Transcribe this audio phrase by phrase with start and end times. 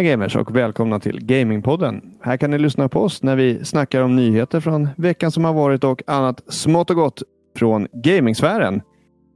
[0.00, 2.02] Tjena gamers och välkomna till Gamingpodden.
[2.20, 5.52] Här kan ni lyssna på oss när vi snackar om nyheter från veckan som har
[5.52, 7.22] varit och annat smått och gott
[7.56, 8.82] från gamingsfären.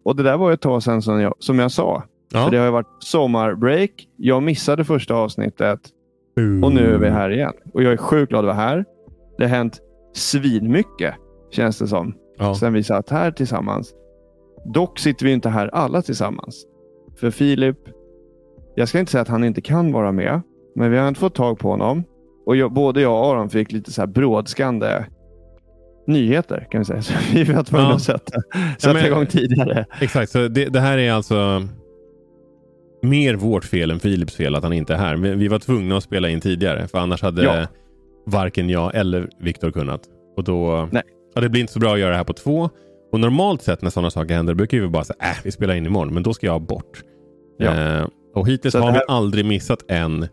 [0.05, 2.03] Och det där var ett tag sedan som jag, som jag sa.
[2.33, 2.45] Ja.
[2.45, 3.91] För det har ju varit sommarbreak.
[4.17, 5.81] Jag missade första avsnittet
[6.63, 7.53] och nu är vi här igen.
[7.75, 8.85] Och jag är sjukt glad att vara här.
[9.39, 9.81] Det har hänt
[10.15, 11.15] svinmycket
[11.51, 12.15] känns det som.
[12.39, 12.55] Ja.
[12.55, 13.95] Sen vi satt här tillsammans.
[14.65, 16.65] Dock sitter vi inte här alla tillsammans.
[17.17, 17.79] För Filip,
[18.75, 20.41] jag ska inte säga att han inte kan vara med,
[20.77, 22.05] men vi har inte fått tag på honom.
[22.47, 25.05] Och jag, både jag och Aron fick lite så här brådskande
[26.07, 27.03] nyheter kan vi säga.
[27.03, 27.95] Så vi var tvungna Ja.
[27.95, 28.41] att sätta,
[28.79, 29.87] sätta men- igång tidigare.
[30.01, 31.63] Exakt, så det, det här är alltså
[33.03, 35.17] mer vårt fel än Philips fel att han inte är här.
[35.17, 37.67] Men vi var tvungna att spela in tidigare för annars hade Ja.
[38.27, 40.01] varken jag eller Viktor kunnat.
[40.37, 41.03] Och då, Nej.
[41.35, 42.71] ja, det blir inte så bra att göra det här på två.
[43.13, 45.87] Och normalt sett när sådana saker händer brukar vi bara säga äh, vi spelar in
[45.87, 47.03] imorgon, men då ska jag bort.
[47.59, 47.99] Ja.
[47.99, 50.27] Eh, och hittills Så har det vi här- aldrig missat en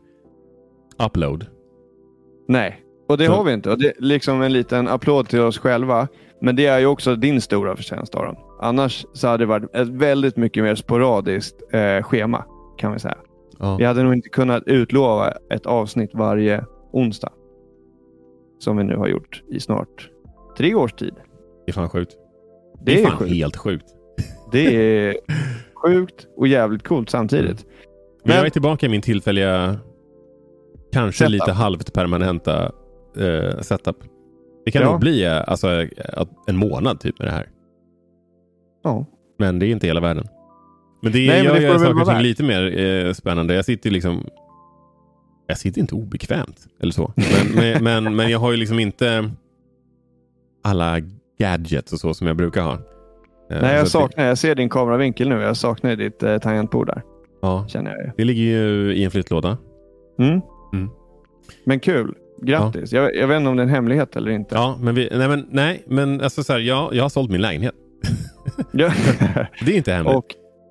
[1.05, 1.45] upload.
[2.47, 3.71] Nej, och det Så- har vi inte.
[3.71, 6.07] Och det är liksom en liten applåd till oss själva.
[6.41, 8.35] Men det är ju också din stora förtjänst Aron.
[8.61, 12.45] Annars så hade det varit ett väldigt mycket mer sporadiskt eh, schema
[12.77, 13.17] kan vi säga.
[13.59, 13.75] Ja.
[13.77, 17.31] Vi hade nog inte kunnat utlova ett avsnitt varje onsdag.
[18.59, 20.09] Som vi nu har gjort i snart
[20.57, 21.13] tre års tid.
[21.65, 22.11] Det är fan sjukt.
[22.85, 23.31] Det, är fan sjukt.
[23.31, 23.85] helt sjukt.
[24.51, 25.15] Det är
[25.75, 27.65] sjukt och jävligt coolt samtidigt.
[28.23, 29.77] Men, jag Men- är tillbaka i min tillfälliga,
[30.93, 31.31] kanske Setup.
[31.31, 32.71] lite halvt permanenta
[33.17, 33.97] eh, setup.
[34.65, 34.91] Det kan Ja.
[34.91, 35.87] nog bli eh, alltså, eh,
[36.47, 37.47] en månad typ med det här.
[38.83, 39.05] Ja.
[39.39, 40.27] Men det är inte hela världen.
[41.03, 43.53] Men det Nej, men gör får det väl saker och ting lite mer eh, spännande.
[43.55, 44.25] Jag sitter liksom...
[45.47, 47.13] Jag sitter inte obekvämt eller så.
[47.55, 49.31] Men, men, men, men jag har ju liksom inte
[50.63, 50.97] alla
[51.39, 52.73] gadgets och så som jag brukar ha.
[52.73, 55.41] Eh, Nej, jag så saknar, jag ser din kameravinkel nu.
[55.41, 57.01] Jag saknar ditt eh, tangentbord där.
[57.41, 58.11] Ja, Känner jag ju.
[58.17, 59.57] det ligger ju i en flyttlåda.
[60.19, 60.41] Mm.
[61.63, 62.15] Men kul.
[62.41, 62.91] Grattis.
[62.91, 64.55] Jag, jag vet inte om det är en hemlighet eller inte.
[64.55, 67.41] Ja, men vi, nej, men, nej, men alltså så här, jag, jag har sålt min
[67.41, 67.75] lägenhet.
[68.71, 68.91] Ja.
[69.65, 70.15] Det är inte hemligt.
[70.15, 70.25] och,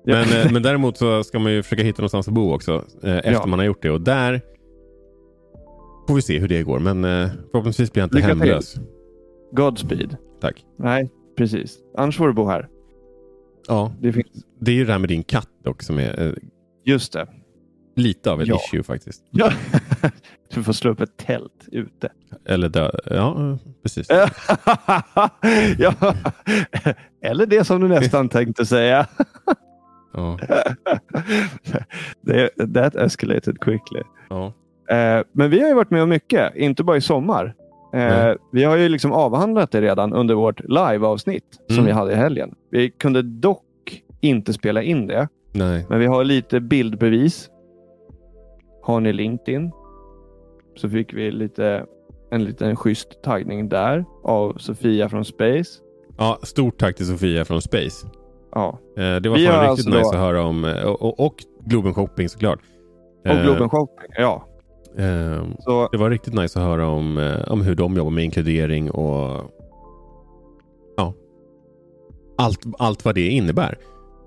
[0.05, 0.15] ja.
[0.15, 2.85] Men, eh, men däremot så ska man ju försöka hitta någonstans att bo också.
[3.03, 3.45] Eh, efter Ja.
[3.45, 3.91] man har gjort det.
[3.91, 4.41] Och där
[6.07, 6.79] får vi se hur det går.
[6.79, 8.37] Men eh, förhoppningsvis blir jag inte Lycka till.
[8.39, 8.75] hemlös.
[9.51, 10.17] Godspeed.
[10.41, 10.65] Tack.
[10.79, 11.77] Nej, precis.
[11.97, 12.67] Annars får du bo här.
[13.67, 14.27] Ja, Det finns...
[14.59, 16.33] det är ju det här med din katt dock som är eh,
[16.85, 17.27] Just det.
[18.01, 18.55] Lite av ett Ja.
[18.67, 19.23] issue faktiskt.
[19.31, 19.51] Ja.
[20.53, 22.09] Du får slå upp ett tält ute.
[22.45, 22.91] Eller dö.
[23.05, 24.07] Ja, precis.
[25.77, 25.93] ja.
[27.21, 29.07] Eller det som du nästan tänkte säga.
[30.13, 30.37] Ja,
[32.73, 34.01] That escalated quickly.
[34.29, 34.53] ja.
[34.95, 37.53] Eh, Men vi har ju varit med om mycket, inte bara i sommar.
[37.93, 38.35] Nej.
[38.51, 41.85] Vi har ju liksom avhandlat det redan under vårt live-avsnitt som Mm.
[41.85, 42.55] vi hade i helgen.
[42.71, 43.63] Vi kunde dock
[44.21, 45.85] inte spela in det, Nej.
[45.89, 47.49] men vi har lite bildbevis.
[48.81, 49.71] Har ni LinkedIn
[50.75, 51.85] så fick vi lite,
[52.31, 55.81] en liten schysst taggning där av Sofia från Space.
[56.17, 58.07] Ja, stort tack till Sofia från Space.
[58.51, 58.79] Ja.
[58.97, 60.65] Eh, det var Vi fan riktigt alltså nice då- att höra om.
[60.65, 62.59] eh, Och, och, och Globen Shopping såklart.
[63.25, 64.09] Och Eh, Globen Shopping.
[64.17, 64.47] Ja.
[64.97, 68.91] eh, Så, Det var riktigt nice att höra om, om hur de jobbar med inkludering
[68.91, 69.51] och
[70.97, 71.13] ja,
[72.37, 73.77] allt, allt vad det innebär.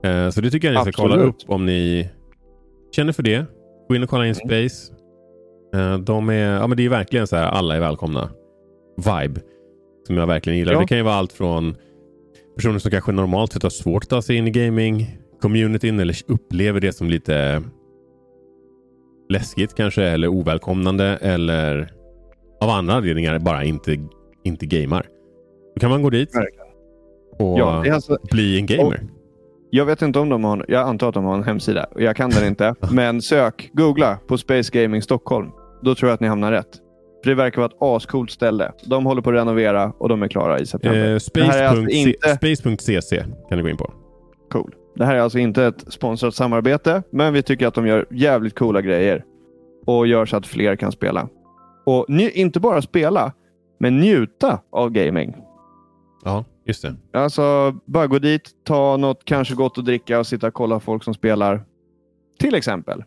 [0.05, 1.45] Eh, så det tycker jag ni ska kolla upp Absolut.
[1.55, 2.11] om ni
[2.97, 3.47] känner för det.
[3.89, 4.35] Gå in och kolla in.
[4.35, 4.93] Space.
[5.75, 8.31] Eh, de är, ja, men det är verkligen så här alla är välkomna
[8.97, 9.41] vibe.
[10.07, 10.73] Som jag verkligen gillar.
[10.73, 10.81] Ja.
[10.81, 11.77] Det kan ju vara allt från
[12.57, 16.81] personer som kanske normalt sett har svårt att ta sig in i gaming-communityn eller upplever
[16.81, 17.63] det som lite
[19.29, 21.93] läskigt kanske eller ovälkomnande eller
[22.61, 23.99] av andra anledningar bara inte,
[24.45, 25.07] inte gamar.
[25.75, 26.29] Då kan man gå dit
[27.39, 29.01] och ja, alltså, bli en gamer.
[29.77, 32.31] Jag vet inte om de har, jag antar att de har en hemsida jag kan
[32.31, 32.75] den inte.
[32.93, 35.51] men sök, googla på Space Gaming Stockholm.
[35.83, 36.69] Då tror jag att ni hamnar rätt.
[37.25, 38.73] För det verkar vara ett ascoolt ställe.
[38.85, 40.99] De håller på att renovera och de är klara i september.
[41.01, 43.93] Eh, är alltså inte- Space.cc kan du gå in på.
[44.53, 44.75] Cool.
[44.97, 48.55] Det här är alltså inte ett sponsrat samarbete, men vi tycker att de gör jävligt
[48.55, 49.25] coola grejer.
[49.87, 51.29] Och gör så att fler kan spela.
[51.87, 53.33] Och inte bara spela,
[53.81, 55.37] men njuta av gaming.
[56.25, 56.97] Ja, just det.
[57.13, 61.05] Alltså, bara gå dit, ta något kanske gott att dricka och sitta och kolla folk
[61.05, 61.65] som spelar.
[62.39, 63.05] Till exempel.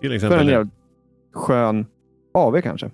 [0.00, 0.40] Till För exempel.
[0.40, 0.52] en det.
[0.52, 0.72] jävligt
[1.32, 1.86] skön
[2.34, 2.90] AV kanske.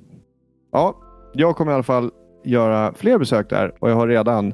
[0.73, 0.97] Ja,
[1.35, 2.11] jag kommer i alla fall
[2.45, 4.53] göra fler besök där och jag har redan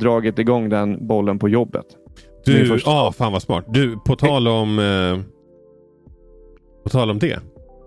[0.00, 1.86] dragit igång den bollen på jobbet.
[2.44, 3.64] Du, ja, fan vad smart.
[3.68, 5.18] Du, på tal om eh,
[6.84, 7.40] på tal om det.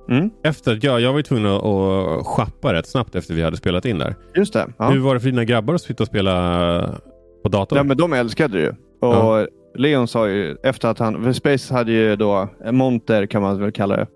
[0.10, 3.58] Mm, Efter, ja, jag var ju tvungen att, att shoppa rätt snabbt efter vi hade
[3.58, 4.16] spelat in där.
[4.36, 4.68] just det.
[4.78, 4.90] Ja.
[4.90, 7.00] Hur var det för dina grabbar att sitta och spela
[7.44, 7.78] på dator?
[7.78, 8.70] Ja, men de älskade det ju.
[8.70, 8.76] Och
[9.16, 9.48] Ja.
[9.76, 11.34] Leon sa ju efter att han...
[11.34, 14.08] Space hade ju då en monter kan man väl kalla det.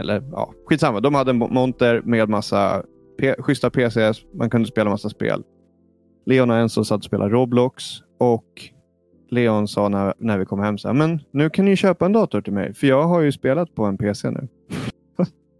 [0.00, 1.00] Eller ja, skitsamma.
[1.00, 2.82] De hade en monter med massa
[3.20, 4.18] P- schyssta PCs.
[4.34, 5.42] Man kunde spela massa spel.
[6.26, 7.84] Leon och Enzo satt och spelade Roblox
[8.20, 8.44] och
[9.30, 12.12] Leon sa när, när vi kom hem så här, men nu kan ni köpa en
[12.12, 14.48] dator till mig för jag har ju spelat på en PC nu.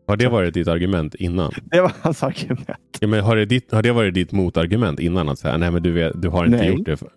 [0.07, 1.53] Har det varit ditt argument innan?
[1.65, 2.69] Det var hans argument.
[3.01, 5.29] Ja, men har, det ditt, har det varit ditt motargument innan?
[5.29, 6.69] Att säga, nej men du, vet, du har inte Nej.
[6.69, 6.97] gjort det.
[6.97, 7.09] För.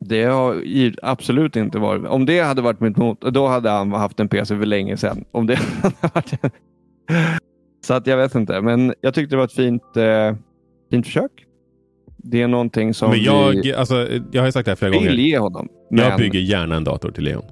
[0.00, 0.62] Det har
[1.02, 2.06] absolut inte varit.
[2.06, 5.24] Om det hade varit mitt mot, då hade han haft en PC för länge sedan.
[5.32, 5.58] Om det
[7.86, 10.34] Så att jag vet inte, men jag tyckte det var ett fint, eh,
[10.90, 11.30] fint försök.
[12.16, 14.98] Det är någonting som Men jag, vi alltså, jag har sagt det här flera vill
[15.00, 15.12] gånger.
[15.12, 15.68] ge honom.
[15.90, 17.44] Jag Men- bygger gärna en dator till Leon.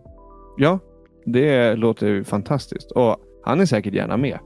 [0.58, 0.78] Ja,
[1.26, 2.90] det låter ju fantastiskt.
[2.90, 4.38] Och han är säkert gärna med.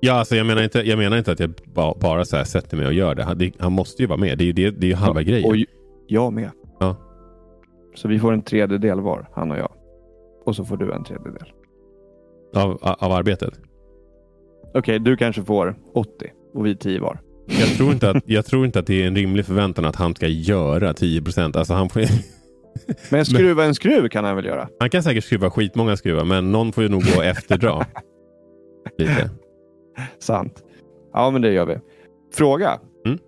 [0.00, 2.76] Ja, alltså, jag, menar inte, jag menar inte att jag ba, bara så här sätter
[2.76, 3.24] mig och gör det.
[3.24, 3.52] Han, det.
[3.58, 4.38] han måste ju vara med.
[4.38, 5.50] Det är ju, det, det är ju halva grejen.
[5.50, 5.56] Och
[6.06, 6.50] jag med.
[6.80, 6.96] Ja.
[7.94, 9.72] Så vi får en tredjedel var, han och jag.
[10.44, 11.52] Och så får du en tredjedel.
[12.54, 13.60] Av, av arbetet.
[14.74, 16.10] Okej, du kanske får 80
[16.54, 17.20] och vi 10 var.
[17.46, 20.14] Jag tror, inte att, jag tror inte att det är en rimlig förväntan att han
[20.14, 21.56] ska göra 10 procent.
[21.56, 22.02] Alltså han, får,
[23.10, 24.68] Men skruva en skruv kan han väl göra?
[24.80, 27.86] han kan säkert skruva skitmånga skruvar, men någon får ju nog gå och efterdra.
[28.98, 29.30] Lite.
[30.18, 30.64] Sant.
[31.12, 31.76] Ja, men det gör vi.
[32.34, 32.80] Fråga.
[33.06, 33.18] Mm.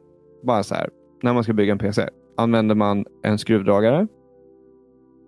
[0.43, 0.89] Bara så här.
[1.23, 2.09] När man ska bygga en PC.
[2.37, 4.07] Använder man en skruvdragare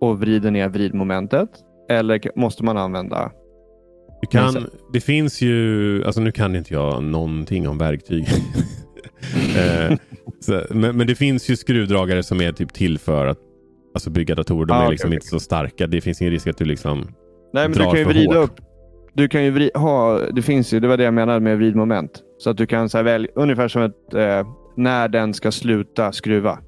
[0.01, 1.49] och vrider ner vridmomentet?
[1.89, 3.31] Eller måste man använda...
[4.21, 8.27] Du kan, det finns ju, alltså nu kan inte jag någonting om verktyg.
[9.57, 9.97] eh,
[10.39, 13.39] så, men, men det finns ju skruvdragare som är typ till för att
[13.95, 14.65] alltså bygga datorer.
[14.65, 15.15] De Ah, är liksom okej.
[15.15, 15.87] inte så starka.
[15.87, 16.97] Det finns ingen risk att du liksom...
[17.53, 18.49] Nej, men du Drar kan ju för vrida hårt.
[18.49, 18.65] upp.
[19.13, 22.23] Du kan ju vri, ha, det finns ju, det var det jag menade med vridmoment.
[22.37, 26.11] Så att du kan så här välja, ungefär som ett, eh, när den ska sluta
[26.11, 26.59] skruva.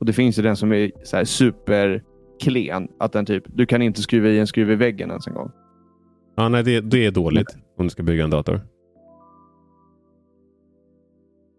[0.00, 2.88] Och Det finns ju den som är så här superklen.
[2.98, 5.50] Att den typ, du kan inte skruva i en skruv i väggen ens en gång.
[6.36, 8.60] Ja, nej, det, det är dåligt om du ska bygga en dator.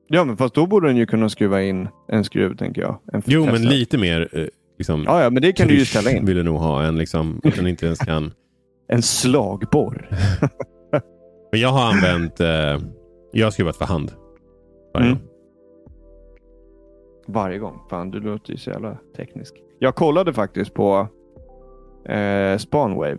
[0.08, 3.00] Ja, men fast då borde den ju kunna skruva in en skruv, tänker jag.
[3.26, 4.46] Jo, men lite mer eh,
[4.84, 6.26] liksom, Ja, ja, men det kan du ju ställa in.
[6.26, 6.84] vill du nog ha.
[6.84, 8.32] En, liksom, att den inte ens kan...
[8.88, 10.10] En slagborr.
[11.52, 12.40] Men jag har använt...
[12.40, 12.80] Eh,
[13.32, 14.12] jag har skruvat för hand.
[14.94, 15.20] varje Mm.
[15.20, 15.28] gång.
[17.28, 17.80] Varje gång.
[17.90, 19.54] Fan, du låter ju så jävla teknisk.
[19.80, 21.08] Jag kollade faktiskt på
[22.10, 23.18] eh, Spawnwave.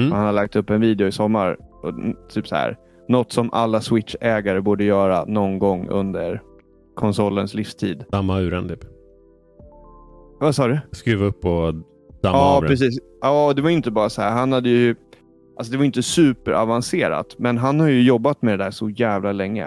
[0.00, 0.12] Mm.
[0.12, 1.56] Han har lagt upp en video i sommar.
[1.82, 1.94] Och,
[2.28, 2.76] typ så här.
[3.08, 6.42] Något som alla Switch-ägare borde göra någon gång under
[6.94, 8.04] konsolens livstid.
[8.10, 8.84] Damma ur den typ.
[10.40, 10.78] Vad sa du?
[10.92, 11.84] Skruva upp och damma
[12.22, 12.68] Ja, av den.
[12.70, 12.98] precis.
[13.20, 14.30] Ja, det var inte bara så här.
[14.32, 14.94] Han hade ju...
[15.56, 19.32] Alltså det var inte superavancerat, men han har ju jobbat med det där så jävla
[19.32, 19.64] länge.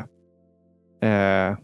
[1.02, 1.58] Eh,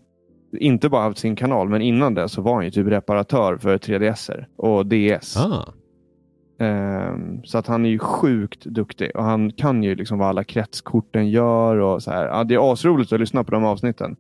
[0.60, 3.78] inte bara haft sin kanal, men innan det så var han ju typ reparatör för
[3.78, 5.38] 3DS och DS.
[5.38, 5.74] Ah.
[6.60, 10.44] Ehm, så att han är ju sjukt duktig och han kan ju liksom vad alla
[10.44, 11.78] kretskorten gör.
[11.78, 12.26] och så här.
[12.28, 14.16] Ja, Det är asroligt att lyssna på de avsnitten.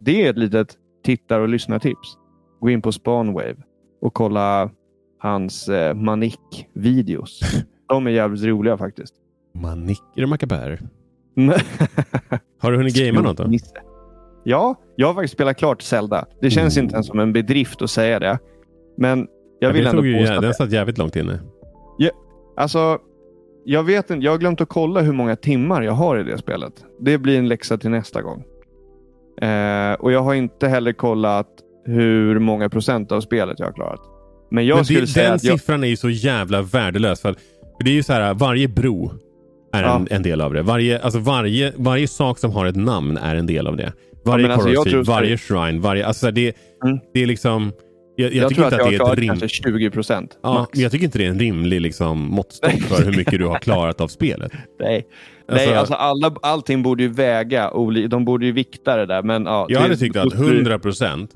[0.00, 0.68] Det är ett litet
[1.04, 2.16] tittar och lyssnartips.
[2.60, 3.56] Gå in på Spawnwave
[4.04, 4.70] och kolla
[5.18, 7.40] hans eh, Manick-videos.
[7.88, 9.14] De är jävligt roliga faktiskt.
[9.54, 10.80] Manicker Macabär.
[12.58, 13.50] Har du hunnit gamea något då?
[14.44, 16.26] Ja, jag har faktiskt spelat klart Zelda.
[16.40, 16.84] Det känns Mm.
[16.84, 18.38] inte ens som en bedrift att säga det.
[18.96, 19.26] Men
[19.60, 21.40] jag vill det ändå påstå att den satt jävligt långt inne.
[22.56, 22.98] Alltså,
[23.64, 24.24] jag vet inte.
[24.24, 26.84] Jag har glömt att kolla hur många timmar jag har i det spelet.
[27.00, 28.44] Det blir en läxa till nästa gång.
[29.40, 31.48] Eh, och jag har inte heller kollat
[31.86, 34.00] hur många procent av spelet jag har klarat.
[34.50, 37.20] Men jag Men skulle det, säga den att jag, siffran är ju så jävla värdelös.
[37.20, 37.32] För,
[37.76, 39.12] för det är ju så här, varje bro
[39.72, 40.62] är en, en del av det.
[40.62, 43.92] Varje, alltså varje, varje sak som har ett namn är en del av det.
[44.24, 46.06] Varje alltså, ja, jag tror- varje shrine, varje...
[46.06, 46.98] Alltså det, Mm.
[47.14, 47.72] det är liksom...
[48.16, 49.28] Jag, jag, jag, tycker att inte jag att har det är ett rim...
[49.40, 50.38] kanske 20 procent.
[50.42, 53.58] Ja, jag tycker inte det är en rimlig liksom, måttstock för hur mycket du har
[53.58, 54.52] klarat av spelet.
[54.80, 55.06] Nej,
[55.48, 57.70] Alltså, Nej alltså alla, allting borde ju väga.
[58.08, 59.22] De borde ju vikta det där.
[59.22, 61.30] Men, ja, Jag det- hade tyckt att 100 procent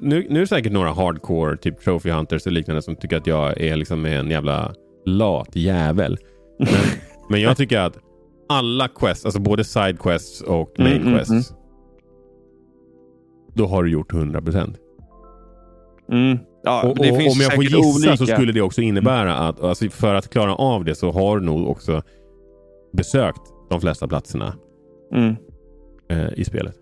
[0.00, 3.26] nu, nu är det säkert några hardcore, typ trophy hunters och liknande som tycker att
[3.26, 4.74] jag är liksom en jävla
[5.06, 6.18] lat jävel.
[6.58, 6.68] Men,
[7.30, 7.98] men jag tycker att
[8.48, 11.54] alla quests, alltså både side quests och main Mm, mm, quests.
[13.54, 14.76] Då har du gjort 100 procent.
[16.12, 16.38] Mm.
[16.62, 18.16] Ja, Och, och, om jag får gissa olika.
[18.16, 21.46] så skulle det också innebära att alltså, för att klara av det så har du
[21.46, 22.02] nog också
[22.92, 24.54] besökt de flesta platserna
[25.14, 25.36] Mm.
[26.08, 26.74] eh, i spelet.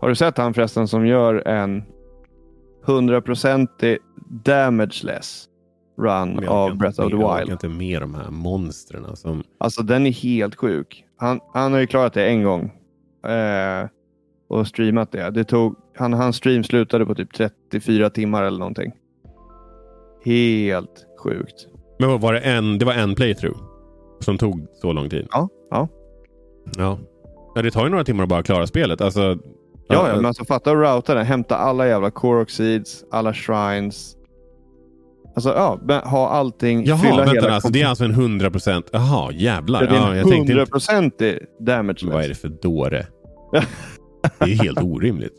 [0.00, 1.84] Har du sett han förresten som gör en
[2.86, 3.98] 100%
[4.44, 5.48] damageless
[5.98, 7.52] run jag av Breath of the med- Jag orkar Wild?
[7.52, 9.42] inte med de här monstren som...
[9.58, 11.04] Alltså den är helt sjuk.
[11.16, 12.64] Han, han har ju klarat det en gång.
[13.26, 13.88] Eh,
[14.48, 15.30] och streamat det.
[15.30, 18.92] det tog, han, hans stream slutade på typ 34 timmar eller någonting.
[20.24, 21.66] Helt sjukt.
[21.98, 23.58] Men var det en, det var en playthrough?
[24.20, 25.26] Som tog så lång tid.
[25.30, 25.88] Ja, ja.
[26.76, 26.98] Ja.
[27.54, 29.00] ja det tar ju några timmar att bara klara spelet.
[29.00, 29.38] Alltså,
[29.88, 31.26] Ja, ja, men alltså fatta att routa den.
[31.26, 34.16] Hämta alla jävla Korok seeds, alla shrines.
[35.34, 36.84] Alltså ja, ha allting.
[36.84, 38.88] Jaha, fylla vänta hela alltså, det är alltså en 100 procent.
[38.92, 39.80] Jaha, jävlar.
[39.80, 42.06] det är Ja, en jag tänkte inte, 100% damage.
[42.06, 43.06] vad är det för dåre?
[44.38, 45.34] Det är helt orimligt.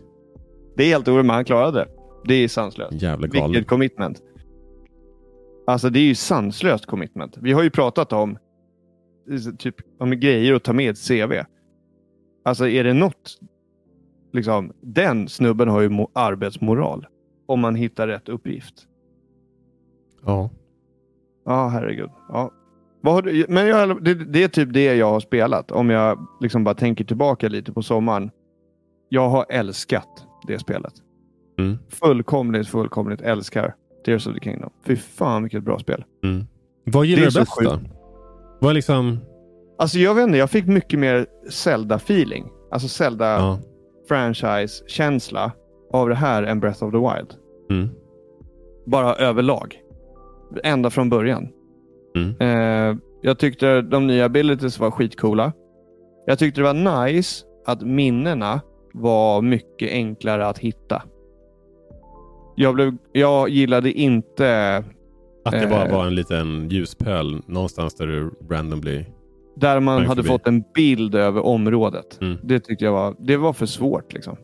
[0.77, 1.88] Det är helt orimligt, men han klarade det.
[2.25, 3.01] Det är sanslöst.
[3.01, 3.51] Jävla galen.
[3.51, 4.22] Vilket commitment.
[5.68, 7.38] Alltså det är ju sanslöst commitment.
[7.42, 8.38] Vi har ju pratat om
[9.60, 11.34] typ om grejer att ta med ett CV.
[12.46, 13.38] Alltså är det något,
[14.31, 17.07] liksom, den snubben har ju mo- arbetsmoral.
[17.46, 18.88] Om man hittar rätt uppgift.
[20.25, 20.50] Ja.
[21.46, 22.10] Ja, herregud.
[22.29, 22.51] Ja.
[23.24, 25.72] Du, men jag, det, det är typ det jag har spelat.
[25.72, 28.31] Om jag liksom bara tänker tillbaka lite på sommaren.
[29.10, 30.93] Jag har älskat det spelet.
[31.60, 31.77] Mm.
[31.89, 34.69] Fullkomligt, fullkomligt älskar Tears of the Kingdom.
[34.86, 36.03] Fy fan vilket bra spel.
[36.24, 36.46] Mm.
[36.84, 37.79] Vad gillar du bäst då?
[38.60, 39.19] Vad liksom...
[39.77, 42.50] Alltså jag vet inte, jag fick mycket mer Zelda-feeling.
[42.72, 42.88] Alltså
[43.39, 43.60] Ja.
[44.08, 45.52] Zelda-franchise-känsla
[45.94, 47.34] av det här än Breath of the Wild.
[47.70, 47.90] Mm.
[48.86, 49.80] Bara överlag.
[50.64, 51.48] Ända från början.
[52.16, 52.36] Mm.
[52.40, 55.54] Eh, jag tyckte de nya abilities var skitcoola.
[56.26, 58.62] Jag tyckte det var nice att minnena
[58.94, 61.04] var mycket enklare att hitta.
[62.56, 64.78] Jag, blev, jag gillade inte
[65.46, 65.94] Att det bara Eh.
[65.98, 69.06] var en liten ljuspöl någonstans där du randomly...
[69.60, 70.28] där man hade förbi.
[70.28, 72.22] fått en bild över området.
[72.22, 72.38] Mm.
[72.44, 74.14] Det tyckte jag var, det var för svårt.
[74.14, 74.38] Liksom.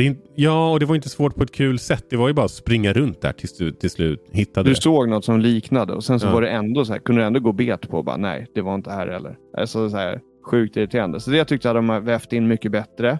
[0.00, 2.04] In- ja, och det var inte svårt på ett kul sätt.
[2.10, 5.08] Det var ju bara att springa runt där tills du till slut hittade Du såg
[5.08, 6.32] något som liknade och sen så Ja.
[6.32, 8.74] var det ändå så här, kunde du ändå gå bet på bara nej, det var
[8.74, 9.36] inte här heller.
[9.58, 11.20] Alltså så här, sjukt irriterande.
[11.20, 13.18] Så det tyckte jag de har vävt in mycket bättre.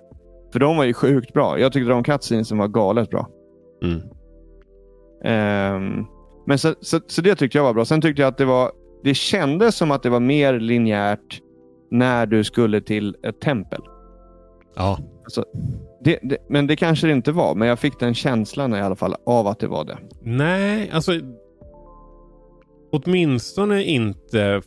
[0.53, 1.59] För de var ju sjukt bra.
[1.59, 3.29] Jag tyckte de cutscenesen var galet bra.
[3.83, 4.01] Mm.
[5.25, 6.05] Ehm,
[6.47, 7.85] men så, så, så det tyckte jag var bra.
[7.85, 8.71] Sen tyckte jag att det var,
[9.09, 11.41] det kändes som att det var mer linjärt
[11.91, 13.81] när du skulle till ett tempel.
[14.77, 14.99] Ja.
[16.05, 18.97] Det, det, men det kanske det inte var, men jag fick den känslan i alla
[18.97, 19.99] fall av att det var det.
[20.23, 21.13] Nej, alltså...
[22.93, 24.63] Åtminstone inte...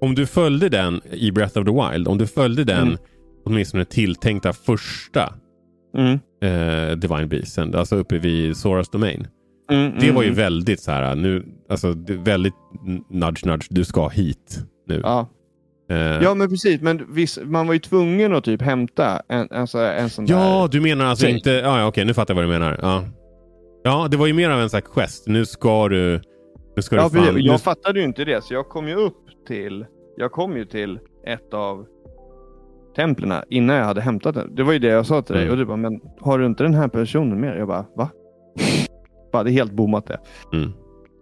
[0.00, 2.98] Om du följde den i Breath of the Wild, om du följde den Mm.
[3.44, 5.34] åtminstone tilltänkta första
[5.96, 6.12] Mm.
[6.42, 9.26] eh, Divine Beasten, alltså uppe vid Soras Domain.
[9.72, 10.36] Mm, Det var ju mm.
[10.36, 12.54] väldigt så här, nu, alltså väldigt
[13.08, 15.00] nudge nudge, du ska hit nu.
[15.04, 15.28] Ja.
[15.90, 16.80] Eh, ja, men precis.
[16.80, 20.68] Men viss, man var ju tvungen att typ hämta en, alltså, en sån Ja, där...
[20.68, 21.50] du menar alltså inte...
[21.50, 22.78] Ja, ja, okej, nu fattar jag vad du menar.
[22.82, 23.04] Ja,
[23.84, 25.26] ja det var ju mer av en sån här quest.
[25.26, 26.20] Nu ska du...
[26.76, 27.34] Nu ska Ja, du fan...
[27.34, 29.16] nu, Jag fattade ju inte det, så jag kom ju upp
[29.48, 29.86] till...
[30.16, 31.86] Jag kom ju till ett av
[32.96, 34.54] templerna innan jag hade hämtat den.
[34.54, 35.42] Det var ju det jag sa till dig.
[35.42, 35.52] Mm.
[35.52, 37.58] Och du bara, men har du inte den här personen med?
[37.58, 38.08] Jag bara, va?
[39.32, 40.18] Det är helt bommat det.
[40.52, 40.72] Mm.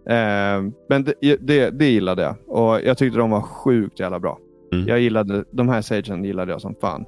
[0.05, 2.35] Eh, men det, det, det gillade jag.
[2.47, 4.39] Och jag tyckte de var sjukt jävla bra.
[4.73, 4.87] Mm.
[4.87, 7.05] Jag gillade, de här sagen gillade jag som fan.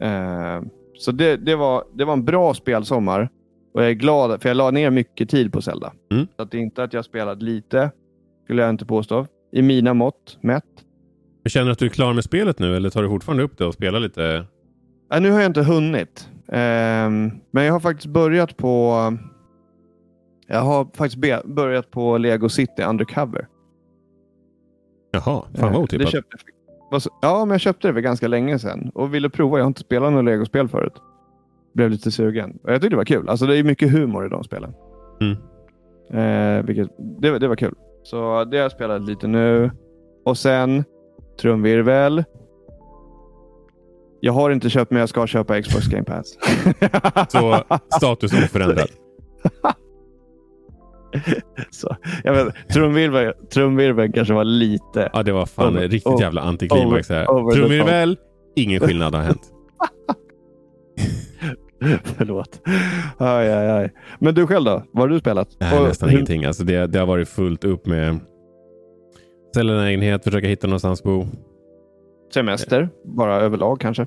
[0.00, 0.62] Eh,
[0.98, 3.28] så det, det, var, det var en bra spelsommar.
[3.74, 5.92] Och jag är glad, för jag la ner mycket tid på Zelda.
[6.12, 6.26] Mm.
[6.36, 7.90] Så att det är inte att jag spelat lite,
[8.44, 9.26] skulle jag inte påstå.
[9.52, 10.64] I mina mått mätt.
[11.42, 13.64] Jag känner att du är klar med spelet nu eller tar du fortfarande upp det
[13.64, 14.44] och spelar lite?
[15.12, 16.28] Äh, nu har jag inte hunnit.
[16.52, 18.96] Ehm, men jag har faktiskt börjat på...
[20.50, 23.48] Jag har faktiskt börjat på Lego City Undercover.
[25.12, 26.08] Jaha, fan vad Eh, otippat.
[26.08, 26.36] köpte,
[27.22, 29.58] ja, men jag köpte det för ganska länge sedan och ville prova.
[29.58, 30.92] Jag har inte spelat något Lego-spel förut.
[31.74, 32.58] Blev lite sugen.
[32.64, 33.28] Och jag tyckte det var kul.
[33.28, 34.74] Alltså, det är mycket humor i de spelen.
[35.20, 35.36] Mm.
[36.58, 37.74] Eh, vilket, det, det var kul.
[38.02, 39.70] Så det har jag spelat lite nu.
[40.24, 40.84] Och sen
[41.40, 42.24] trumvirvel.
[44.20, 46.38] Jag har inte köpt men jag ska köpa Xbox Game Pass.
[47.28, 47.62] Så
[47.96, 48.88] status oförändrad.
[51.70, 55.10] Så, jag vet, trumvirvel, trumvirvel kanske var lite...
[55.12, 57.08] Ja, det var fan Over- riktigt over- jävla antiklimax
[57.54, 58.16] Trumvirvel,
[58.56, 59.42] ingen skillnad har hänt.
[62.16, 62.60] Förlåt.
[63.18, 63.92] Aj, aj, aj.
[64.18, 64.82] Men du själv då?
[64.92, 65.48] Vad har du spelat?
[65.60, 66.44] Nej, nästan hur- ingenting.
[66.44, 68.18] Alltså det, det har varit fullt upp med
[69.54, 71.26] sälja lägenhet, försöka hitta någonstans att bo.
[72.34, 74.06] Semester, bara överlag kanske.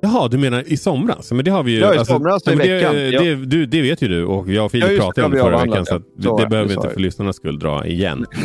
[0.00, 1.32] Jaha, du menar i somras?
[1.32, 1.78] Men det har vi ju.
[1.78, 2.94] Ja, i somras i men det, veckan.
[2.94, 3.36] Det, Ja.
[3.46, 5.64] du, det vet ju du och jag och Filip Ja, det, pratade om det förra
[5.64, 5.86] veckan.
[5.86, 6.22] Så, det.
[6.22, 8.26] Så, det behöver det vi inte för lyssnarnas skull dra igen.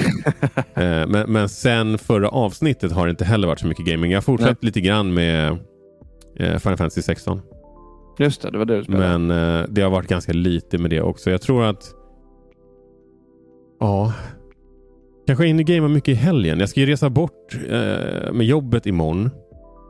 [0.75, 4.11] Eh, men, men sen förra avsnittet har det inte heller varit så mycket gaming.
[4.11, 5.47] Jag har fortsatt lite grann med
[6.39, 7.41] eh, Final Fantasy 16.
[8.19, 9.17] Just det, det var det du spelade.
[9.17, 11.31] Men eh, det har varit ganska lite med det också.
[11.31, 11.91] Jag tror att...
[13.79, 14.13] Ja.
[15.27, 16.59] Kanske in i gamea mycket i helgen.
[16.59, 19.29] Jag ska ju resa bort eh, med jobbet imorgon.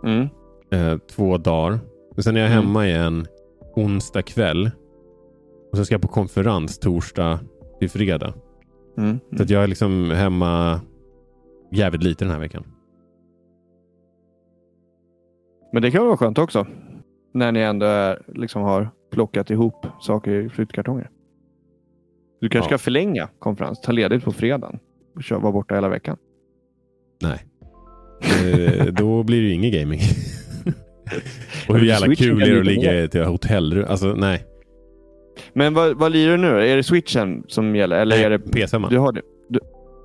[0.05, 0.27] Mm.
[0.73, 1.79] Eh, två dagar.
[2.17, 2.63] Och sen är jag Mm.
[2.65, 3.27] hemma igen
[3.75, 4.71] onsdag kväll.
[5.71, 7.39] Och sen ska jag på konferens torsdag
[7.79, 8.33] till fredag.
[8.97, 9.19] Mm.
[9.37, 10.81] Så att jag är liksom hemma
[11.71, 12.63] jävligt lite den här veckan.
[15.73, 16.67] Men det kan vara skönt också.
[17.33, 21.09] När ni ändå är, liksom har plockat ihop saker i flyttkartonger.
[22.41, 22.77] Du kanske Ja.
[22.77, 23.81] ska förlänga konferens.
[23.81, 24.79] Ta ledigt på fredagen.
[25.15, 26.17] Och kör, vara borta hela veckan.
[27.21, 27.45] Nej.
[28.21, 29.99] Eh, då blir det ju ingen gaming.
[31.69, 33.85] och hur jävla kul är det att ligga i ett hotellrum?
[33.89, 34.43] Alltså nej.
[35.53, 36.47] Men vad, vad lirar du nu?
[36.71, 37.95] Är det switchen som gäller?
[37.99, 38.37] Eller nej är det...
[38.37, 38.89] PS5.
[38.89, 39.21] Du har det?
[39.49, 39.59] Du,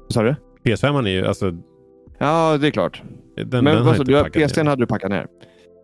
[0.09, 0.35] sa du?
[0.65, 1.53] PS5 är ju alltså...
[2.19, 3.03] Ja, det är klart.
[3.37, 4.17] Den, Men vad inte du?
[4.17, 4.71] har- packat PCn ner.
[4.71, 5.27] hade du packat ner?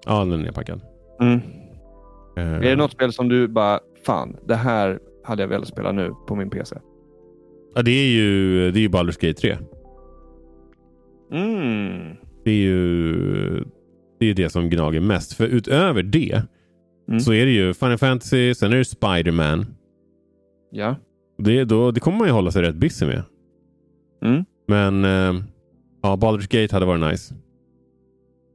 [0.07, 0.81] Ja, den är nedpackad.
[1.21, 1.41] Mm.
[2.37, 5.93] Eh, Är det något spel som du bara, fan, det här hade jag velat spela
[5.93, 6.77] nu på min PC?
[7.75, 9.57] Ja, det är ju, det är ju Baldur's Gate 3.
[11.33, 12.17] Mm.
[12.45, 13.65] Det är ju
[14.21, 15.33] det, är det som gnager mest.
[15.33, 16.43] För utöver det
[17.09, 17.21] Mm.
[17.21, 19.67] så är det ju Final Fantasy, sen är det Spider-Man.
[20.71, 20.97] Ja.
[21.39, 23.23] Det, då, det kommer man ju hålla sig rätt busy med.
[24.25, 24.45] Mm.
[24.69, 25.43] Men eh,
[26.03, 27.35] ja, Baldur's Gate hade varit nice.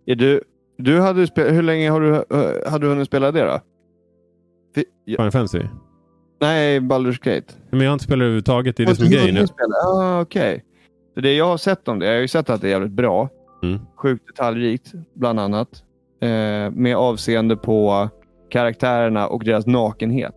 [0.06, 0.42] Är du,
[0.78, 3.60] du hade spe, hur länge har du, eh, hade du hunnit spela det då?
[4.76, 4.84] För,
[5.16, 5.62] Final Fantasy.
[6.42, 7.54] nej, Baldur's Gate.
[7.70, 8.78] Men jag har inte spelat överhuvudtaget.
[8.78, 9.48] Det är det som är grejen?
[9.86, 10.64] Ah, Okej.
[11.14, 12.92] För det jag har sett om det, jag har ju sett att det är jävligt
[12.92, 13.30] bra.
[13.64, 13.80] Mm.
[13.96, 15.84] Sjukt detaljrikt, bland annat.
[16.22, 18.10] Eh, med avseende på
[18.50, 20.36] karaktärerna och deras nakenhet.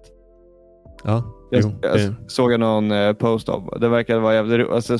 [1.04, 3.78] Ja, Jag, jo, jag det, såg jag någon eh, post av.
[3.80, 4.96] Det verkade vara jävligt alltså,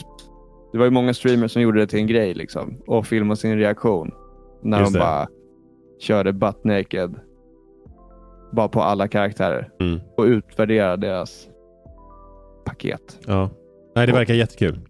[0.73, 2.77] Det var ju många streamers som gjorde det till en grej liksom.
[2.87, 4.11] Och filmade sin reaktion.
[4.63, 5.05] När Just de det.
[5.05, 5.27] bara
[6.01, 7.15] körde butt naked.
[8.53, 9.69] Bara på alla karaktärer.
[9.81, 11.49] mm, Och utvärderade deras
[12.65, 13.19] paket.
[13.27, 13.51] ja.
[13.97, 14.81] Nej, det verkar jättekul.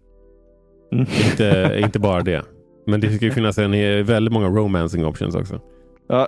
[0.91, 1.05] Mm.
[1.31, 2.41] Inte, inte bara det.
[2.85, 3.71] Men det ska ju finnas en,
[4.05, 5.59] väldigt många romancing options också.
[6.07, 6.27] Ja.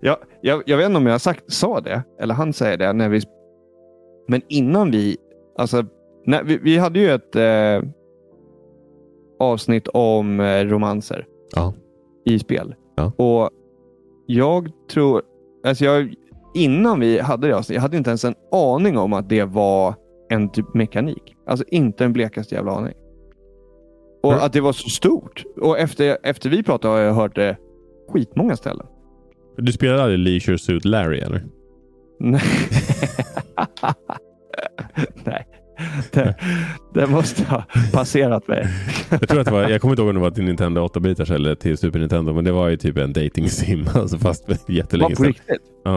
[0.00, 2.92] ja, jag, jag vet inte om jag sagt, sa det, eller han säger det.
[2.92, 3.22] När vi,
[4.28, 5.16] men innan vi...
[5.58, 5.84] Alltså,
[6.26, 7.90] när, vi, vi hade ju ett eh,
[9.38, 11.74] avsnitt om eh, romanser Ja.
[12.24, 12.74] i spel.
[12.96, 13.12] Ja.
[13.16, 13.50] Och
[14.26, 15.22] jag tror...
[15.66, 16.14] Alltså jag,
[16.54, 19.94] innan vi hade det avsnittet, jag hade inte ens en aning om att det var
[20.28, 21.36] en typ mekanik.
[21.46, 22.94] Alltså inte en blekaste jävla aning.
[24.22, 24.44] Och Mm.
[24.44, 25.44] att det var så stort.
[25.60, 27.56] Och efter, efter vi pratade har jag hört det
[28.12, 28.86] skitmånga ställen.
[29.56, 31.44] Du spelade aldrig Leisure Suit Larry eller?
[32.20, 32.40] Nej.
[35.24, 35.46] Nej.
[36.12, 36.34] Det,
[36.94, 38.66] det måste ha passerat mig.
[39.10, 41.32] Jag tror att det var, jag kommer inte ihåg om det var till Nintendo 8-bitars
[41.34, 43.84] eller till Super Nintendo, men det var ju typ en dating sim.
[43.94, 45.26] Alltså fast jättelänge Var på sedan.
[45.26, 45.62] riktigt?
[45.84, 45.90] Ja.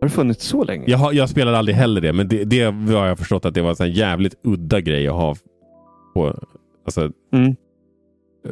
[0.00, 0.84] Har det funnits så länge?
[0.86, 2.62] Jag, jag spelade aldrig heller det, men det, det
[2.94, 5.36] har jag förstått att det var en jävligt udda grej att ha
[6.14, 6.38] på...
[6.88, 7.56] Alltså, Mm.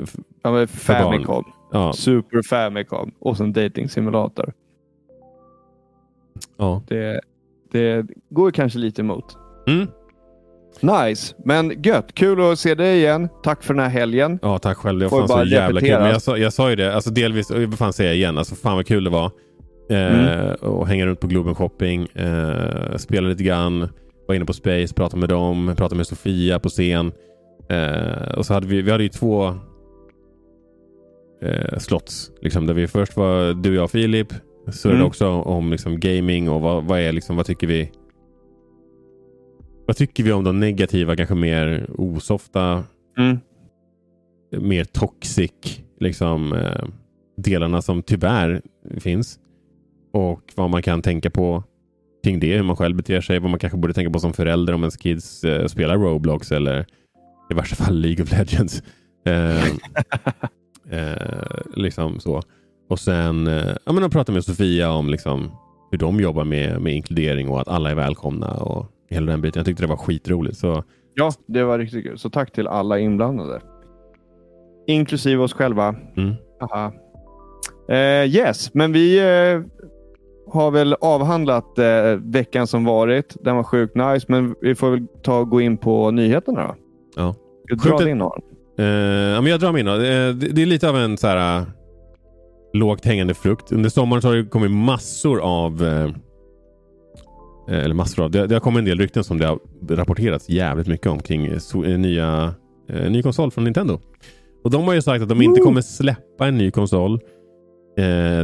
[0.02, 0.68] f- Ja, men.
[0.68, 1.44] Famicom.
[1.72, 3.10] ja, Super Famicom.
[3.18, 4.52] Och sen dating simulator.
[6.56, 6.82] ja.
[6.88, 7.20] Det,
[7.72, 9.36] det går kanske lite emot.
[9.66, 9.86] Mm.
[10.80, 12.14] Nice, men gött.
[12.14, 13.28] Kul att se dig igen.
[13.42, 14.38] Tack för den här helgen.
[14.42, 14.98] Ja, tack själv.
[15.00, 15.88] Det var fan så jävla kul.
[15.88, 16.02] repetera.
[16.02, 18.54] Men jag sa, jag sa ju det, alltså delvis, vad fan säger jag igen, alltså
[18.54, 19.30] fan vad kul det var.
[19.90, 19.96] Eh,
[20.30, 20.54] Mm.
[20.54, 23.88] Och hänga runt på Globen Shopping, eh, spela lite grann,
[24.28, 27.12] var inne på Space, pratade med dem, pratade med Sofia på scen.
[27.68, 29.46] Eh, och så hade vi, vi hade ju två
[31.42, 34.32] eh, slots, liksom, där vi först var du, jag och Filip,
[34.72, 35.06] surrade Mm.
[35.06, 37.90] också om liksom, gaming och vad, vad är liksom, vad tycker vi
[39.86, 42.84] vad tycker vi om de negativa, kanske mer osofta
[43.18, 43.38] Mm.
[44.50, 46.84] mer toxic liksom, eh,
[47.36, 48.62] delarna som tyvärr
[49.00, 49.38] finns.
[50.12, 51.64] Och vad man kan tänka på
[52.24, 54.72] kring det, hur man själv beter sig, vad man kanske borde tänka på som förälder
[54.72, 56.86] om ens kids eh, spelar Roblox eller
[57.50, 58.82] i värsta fall League of Legends.
[59.26, 59.66] Eh,
[60.90, 62.42] eh, liksom så.
[62.88, 65.50] Och sen eh, ja, men prata med Sofia om liksom,
[65.90, 69.60] hur de jobbar med, med inkludering och att alla är välkomna och hela den biten.
[69.60, 70.56] Jag tyckte det var skitroligt.
[70.58, 72.18] Så Ja, det var riktigt kul.
[72.18, 73.60] Så tack till alla inblandade.
[74.86, 75.94] Inklusive oss själva.
[76.16, 76.34] mm.
[76.60, 76.92] Aha.
[77.88, 79.62] Eh, yes, men vi eh,
[80.52, 83.36] har väl avhandlat eh, veckan som varit.
[83.40, 86.74] Den var sjukt nice, men vi får väl ta och gå in på nyheterna då.
[87.16, 87.34] Ja.
[87.66, 88.42] Ska du Sjukt din Aron?
[88.78, 88.84] Eh,
[89.34, 89.88] ja, men jag drar min.
[89.88, 91.66] Eh, det, det är lite av en så här uh,
[92.72, 93.72] lågt hängande frukt.
[93.72, 96.04] Under sommaren så har det kommit massor av eh,
[97.68, 98.30] eh, eller massor av.
[98.30, 99.58] Det, det har kommit en del rykten som det har
[99.90, 102.54] rapporterats jävligt mycket om kring so, nya
[103.08, 104.00] ny konsol från Nintendo.
[104.64, 107.20] Och de har ju sagt att de inte kommer släppa en ny konsol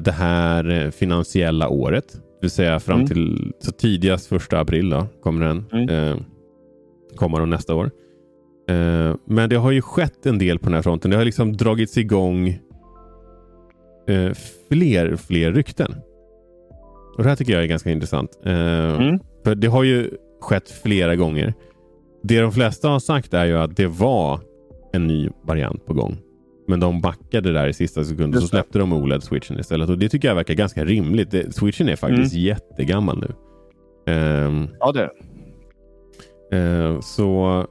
[0.02, 2.12] det här finansiella året.
[2.12, 3.08] Det vill säga fram Mm.
[3.08, 6.24] till så tidigast första april då, kommer den Mm.
[7.16, 7.90] komma då nästa år.
[8.72, 11.10] Eh, men det har ju skett en del på den här fronten.
[11.10, 12.48] Det har liksom dragits igång
[14.08, 14.32] eh,
[14.68, 15.94] fler fler rykten.
[17.16, 18.40] Och Det här tycker jag är ganska intressant.
[18.44, 18.52] Eh,
[18.94, 19.20] Mm.
[19.44, 21.54] För det har ju skett flera gånger.
[22.22, 24.40] Det de flesta har sagt är ju att det var
[24.92, 26.18] en ny variant på gång.
[26.68, 29.90] Men de backade där i sista sekunden så släppte de OLED-switchen istället.
[29.90, 31.30] Och Det tycker jag verkar ganska rimligt.
[31.30, 32.44] Det, switchen är faktiskt mm.
[32.44, 33.34] jättegammal nu.
[34.12, 35.10] Um, ja, det
[36.56, 37.66] uh, Så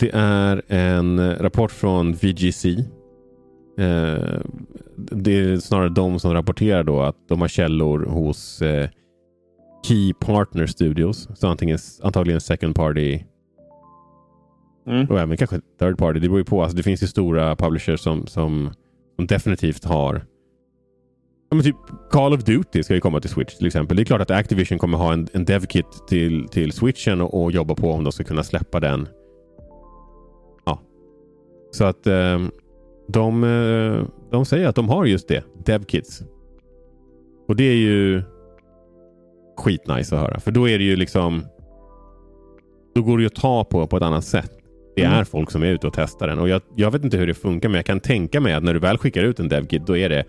[0.00, 2.64] det är en rapport från VGC.
[2.64, 4.40] Uh,
[4.96, 8.88] det är snarare de som rapporterar då att de har källor hos uh,
[9.86, 11.28] Key Partner Studios.
[11.34, 13.20] Så antingen, antagligen second party
[14.86, 15.06] Mm.
[15.06, 16.20] Och även kanske third party.
[16.20, 16.62] Det beror ju på.
[16.62, 18.72] Alltså, det finns ju stora publishers som, som,
[19.16, 20.24] som definitivt har
[21.50, 21.76] ja, men typ
[22.10, 23.96] Call of Duty ska ju komma till Switch till exempel.
[23.96, 27.52] Det är klart att Activision kommer ha en, en devkit till, till Switchen och, och,
[27.52, 29.08] jobba på om de ska kunna släppa den.
[31.70, 32.40] Så att eh,
[33.08, 33.40] de,
[34.30, 35.44] de säger att de har just det.
[35.64, 36.22] Devkits.
[37.48, 38.22] Och det är ju
[39.58, 40.40] skitnice att höra.
[40.40, 41.42] För då är det ju liksom
[42.94, 44.60] då går det ju att ta på på ett annat sätt
[44.96, 45.18] det mm.
[45.18, 46.38] är folk som är ute och testar den.
[46.38, 48.74] Och jag, jag vet inte hur det funkar, men jag kan tänka mig att när
[48.74, 50.24] du väl skickar ut en DevKit, då är det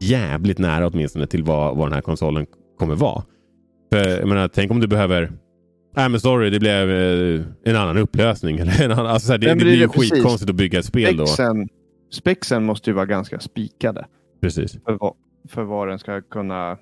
[0.00, 2.46] jävligt nära åtminstone till vad, vad den här konsolen
[2.78, 3.24] kommer vara.
[3.92, 5.32] För jag menar, tänk om du behöver
[5.96, 8.58] Nej men sorry, det blev eh, en annan upplösning.
[8.58, 11.60] Eller en annan, alltså, här, det, det, blir ju skitkonstigt att bygga ett spel spexen,
[11.60, 11.68] då.
[12.10, 14.06] Spexen måste ju vara ganska spikade.
[14.40, 14.78] Precis.
[14.84, 14.98] För,
[15.48, 16.78] för vad den ska kunna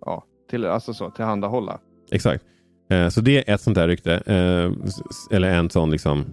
[0.00, 1.80] ja, till, alltså så, tillhandahålla.
[2.10, 2.44] Exakt.
[2.90, 4.14] Eh, så det är ett sånt där rykte.
[4.14, 4.72] Eh,
[5.36, 6.24] eller en sån liksom.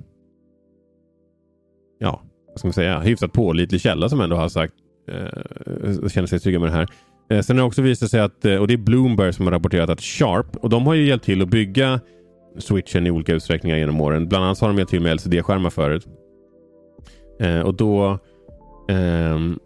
[1.99, 2.99] Ja, vad ska man säga?
[2.99, 4.73] Hyfsat pålitlig källa som ändå har sagt.
[5.07, 6.87] Eh, känner sig trygga med det här.
[7.29, 9.51] Eh, sen har det också visat sig att, eh, och det är Bloomberg som har
[9.51, 11.99] rapporterat att Sharp, och de har ju hjälpt till att bygga
[12.57, 14.27] switchen i olika utsträckningar genom åren.
[14.27, 16.07] Bland annat har de hjälpt till med LCD-skärmar förut.
[17.39, 18.19] Eh, och då
[18.89, 19.59] ehm,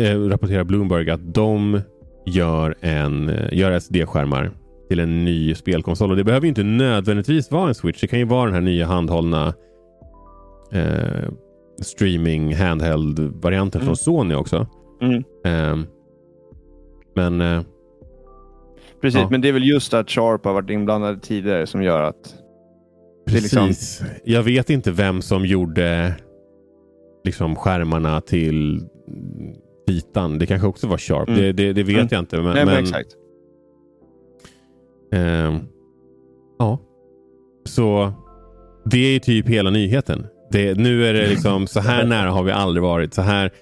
[0.00, 1.80] eh, rapporterar Bloomberg att de
[2.26, 4.50] gör, en, gör LCD-skärmar
[4.88, 6.10] till en ny spelkonsol.
[6.10, 8.00] Och Det behöver inte nödvändigtvis vara en Switch.
[8.00, 9.54] Det kan ju vara den här nya handhållna
[10.72, 11.28] eh,
[11.82, 13.86] streaming handheld-varianten mm.
[13.86, 14.66] från Sony också.
[15.02, 15.24] Mm.
[15.44, 15.88] Eh,
[17.18, 17.40] men...
[17.40, 17.62] Eh,
[19.00, 19.28] Precis, ja.
[19.30, 22.34] men det är väl just att Sharp har varit inblandade tidigare som gör att...
[23.30, 24.00] Liksom- Precis.
[24.00, 24.06] Liksom...
[24.24, 26.14] Jag vet inte vem som gjorde
[27.24, 28.82] liksom skärmarna till
[29.86, 30.38] Vitan.
[30.38, 31.28] Det kanske också var Sharp.
[31.28, 31.40] Mm.
[31.40, 32.08] Det, det, det, vet mm.
[32.10, 32.36] jag inte.
[32.36, 33.08] Men, Nej, men, men exakt.
[35.12, 35.58] Eh,
[36.58, 36.78] ja.
[37.64, 38.12] Så
[38.84, 40.26] det är typ hela nyheten.
[40.50, 43.14] Det, nu är det liksom så här nära har vi aldrig varit.
[43.14, 43.52] Så här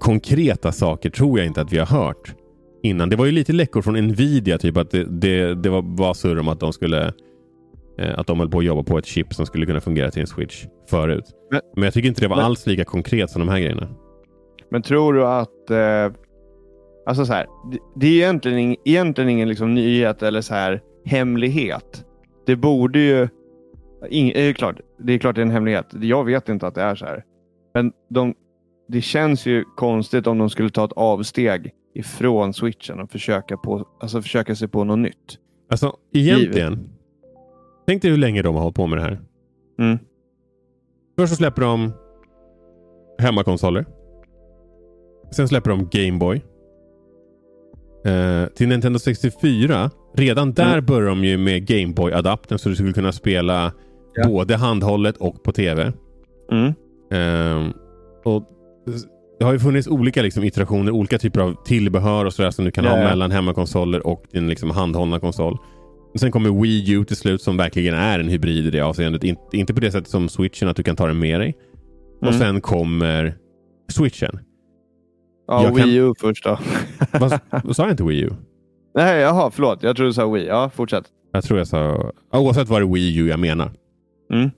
[0.00, 2.34] konkreta saker tror jag inte att vi har hört
[2.82, 3.08] innan.
[3.10, 6.38] Det var ju lite läckor från Nvidia, typ att det, det, det var, var surr
[6.38, 7.12] om att de skulle
[7.98, 10.20] eh, att de höll på att jobba på ett chip som skulle kunna fungera till
[10.20, 11.24] en switch förut.
[11.50, 13.88] Men, men jag tycker inte det var men, alls lika konkret som de här grejerna.
[14.70, 16.20] Men tror du att eh,
[17.06, 22.04] Alltså så här, det, det är egentligen, egentligen ingen liksom nyhet eller så här hemlighet.
[22.46, 23.28] Det borde ju...
[24.08, 25.86] Ing, är klart, det är klart det är en hemlighet.
[26.00, 27.24] Jag vet inte att det är så här.
[27.74, 28.34] Men de,
[28.90, 33.88] det känns ju konstigt om de skulle ta ett avsteg ifrån switchen och försöka, på,
[34.00, 35.38] alltså försöka sig på något nytt.
[35.70, 36.72] Alltså egentligen.
[36.72, 36.90] Givet.
[37.86, 39.20] Tänk dig hur länge de har hållit på med det här.
[39.78, 39.98] Mm.
[41.18, 41.92] Först så släpper de
[43.18, 43.86] hemmakonsoler.
[45.30, 46.42] Sen släpper de Gameboy.
[48.04, 50.84] Eh, till Nintendo 64, redan där mm.
[50.84, 53.72] börjar de ju med Gameboy-adaptern så du skulle kunna spela
[54.14, 54.28] ja.
[54.28, 55.92] både handhållet och på tv.
[56.52, 56.74] Mm.
[57.12, 57.74] Eh,
[58.24, 58.48] och
[59.38, 62.70] Det har ju funnits olika liksom, iterationer, olika typer av tillbehör och sådär som du
[62.70, 65.58] kan ja, ha mellan hemmakonsoler och din liksom, handhållna konsol.
[66.14, 69.24] sen kommer Wii U till slut som verkligen är en hybrid i det avseendet.
[69.24, 71.56] In, inte på det sättet som switchen, att du kan ta den med dig.
[72.22, 72.28] Mm.
[72.28, 73.36] Och sen kommer
[73.88, 74.38] switchen.
[75.46, 76.58] Ja, jag Wii U först då.
[77.64, 78.30] vad, sa jag inte Wii U?
[78.94, 79.82] Nej, jaha, förlåt.
[79.82, 80.46] Jag tror du sa Wii.
[80.46, 81.04] Ja, fortsätt.
[81.32, 82.12] Jag tror jag sa...
[82.32, 83.70] Oavsett vad det är Wii U jag menar.
[84.32, 84.50] Mm.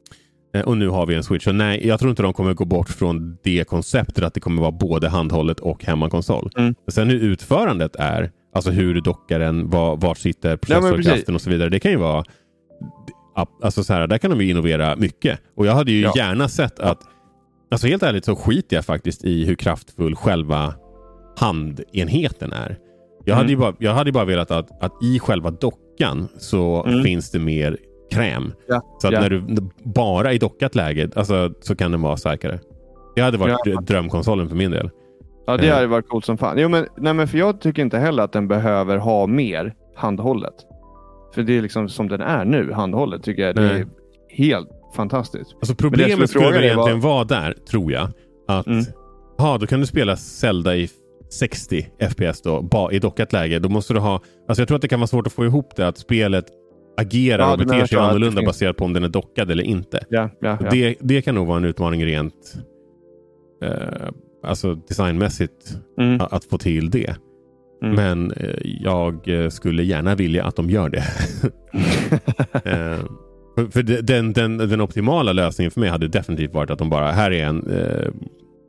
[0.54, 1.44] Eh, och nu har vi en Switch.
[1.44, 4.62] Så nej, jag tror inte de kommer gå bort från det konceptet att det kommer
[4.62, 6.50] vara både handhållet och hemmakonsol.
[6.56, 6.74] Mm.
[6.88, 11.68] Sen hur utförandet är, alltså hur dockar den, var, var sitter processorkraften och så vidare.
[11.68, 12.24] Det kan ju vara...
[13.62, 15.40] Alltså så här, där kan de ju innovera mycket.
[15.56, 16.12] Och jag hade ju ja.
[16.16, 16.98] gärna sett att...
[17.70, 20.74] Alltså helt ärligt så skiter jag faktiskt i hur kraftfull själva
[21.36, 22.78] handenheten är.
[23.24, 23.36] Jag, mm.
[23.36, 27.02] hade ju bara, jag hade bara velat att, att i själva dockan så mm.
[27.02, 27.76] finns det mer
[28.14, 28.52] kräm.
[28.68, 28.98] Ja.
[28.98, 29.20] Så att ja.
[29.20, 32.58] när du bara i dockat läge alltså, så kan den vara starkare.
[33.16, 33.80] Det hade varit ja.
[33.80, 34.90] drömkonsolen för min del.
[35.46, 35.74] Ja, det eh.
[35.74, 36.58] hade varit coolt som fan.
[36.58, 40.54] Jo, men, nej, men för jag tycker inte heller att den behöver ha mer handhållet.
[41.34, 43.56] För det är liksom som den är nu, handhållet, tycker jag.
[43.56, 43.86] Det är
[44.28, 45.54] helt fantastiskt.
[45.54, 47.14] Alltså problemet skulle egentligen var...
[47.14, 48.08] vara där, tror jag.
[48.48, 48.84] Att mm.
[49.38, 50.88] ha, då kan du spela Zelda i
[51.30, 53.58] 60 FPS då, i dockat läge.
[53.58, 54.20] Då måste du ha...
[54.48, 55.88] Alltså jag tror att det kan vara svårt att få ihop det.
[55.88, 56.44] Att spelet
[56.96, 60.04] agerar Ja, och beter sig att annorlunda baserat på om den är dockad eller inte.
[60.08, 60.58] Ja, ja.
[60.70, 62.54] Det, det kan nog vara en utmaning rent
[63.62, 64.08] eh,
[64.44, 67.16] alltså designmässigt Mm, a- att få till det.
[67.82, 67.94] mm.
[67.94, 70.98] Men eh, jag eh, skulle gärna vilja att de gör det.
[72.64, 72.98] eh,
[73.56, 76.90] för för de- den, den, den optimala lösningen för mig hade definitivt varit att de
[76.90, 78.08] bara, här är en eh,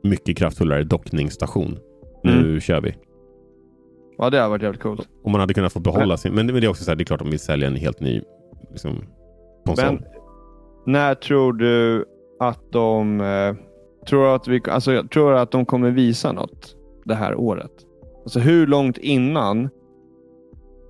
[0.02, 1.78] mycket kraftfullare dockningsstation.
[2.24, 2.60] Nu Mm.
[2.60, 2.94] kör vi.
[4.18, 5.08] Ja, det har varit jävligt coolt.
[5.24, 6.34] Om man hade kunnat få behålla sin...
[6.34, 8.00] Men, men det är också så här, det är klart de vill sälja en helt
[8.00, 8.22] ny
[8.70, 9.04] liksom,
[9.66, 9.84] konsol.
[9.84, 10.04] Men
[10.86, 12.04] när tror du
[12.40, 13.54] att de eh,
[14.06, 17.72] tror att vi, alltså, jag tror att de kommer visa något det här året?
[18.22, 19.68] Alltså hur långt innan?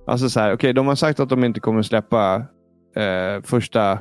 [0.07, 2.35] Alltså så här, okej, de har sagt att de inte kommer släppa
[2.95, 3.99] eh, första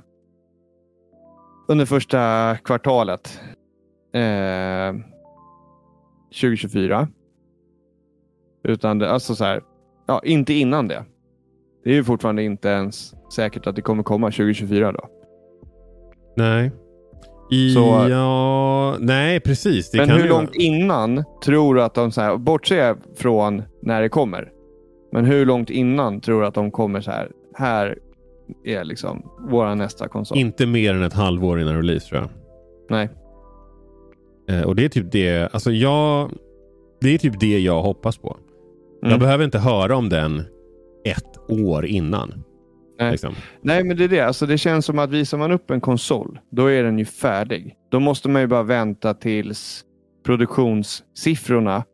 [1.69, 3.41] under första kvartalet
[4.13, 4.95] eh,
[6.41, 7.09] 2024.
[8.65, 9.61] Utan det, alltså så här,
[10.07, 11.05] ja, inte innan det.
[11.85, 15.09] Det är ju fortfarande inte ens säkert att det kommer komma 2024 då.
[16.37, 16.71] Nej.
[17.51, 19.91] I, Så- ja, nej, precis.
[19.91, 24.09] Det Men hur långt innan tror du att de, så här, bortse från när det
[24.09, 24.53] kommer,
[25.13, 27.99] men hur långt innan tror du att de kommer så här, här
[28.65, 30.39] är liksom våra nästa konsol?
[30.39, 32.31] Inte mer än ett halvår innan release tror jag.
[32.91, 33.09] Nej.
[34.49, 36.31] Eh, och det är typ det, alltså jag,
[37.01, 38.37] det är typ det jag hoppas på.
[39.05, 39.21] Jag Mm.
[39.21, 40.43] behöver inte höra om den
[41.05, 42.45] ett år innan.
[43.01, 43.11] Nej.
[43.11, 43.35] Liksom.
[43.63, 44.21] Nej, men det är det.
[44.21, 47.75] Alltså, det känns som att visar man upp en konsol, då är den ju färdig.
[47.91, 49.85] Då måste man ju bara vänta tills
[50.27, 51.85] produktionssiffrorna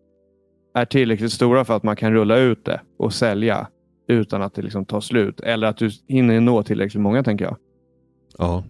[0.74, 3.66] är tillräckligt stora för att man kan rulla ut det och sälja
[4.08, 5.40] utan att det liksom tar slut.
[5.40, 7.56] Eller att du hinner nå tillräckligt många, tänker jag.
[8.38, 8.64] Ja.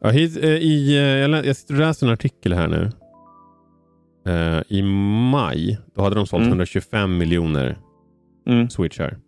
[0.00, 2.90] ja hit, eh, i, eh, jag, lä- jag sitter och läser en artikel här nu.
[4.28, 4.82] Eh, I
[5.32, 6.48] maj då hade de sålt Mm.
[6.48, 7.78] 125 miljoner
[8.46, 8.70] Mm.
[8.70, 9.18] switchar.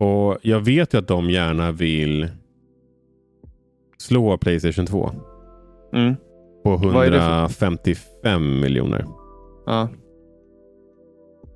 [0.00, 2.28] Och jag vet ju att de gärna vill
[3.98, 5.10] slå Playstation 2
[5.92, 6.14] Mm.
[6.64, 9.06] på Vad är det för- 155 miljoner.
[9.66, 9.88] Ja.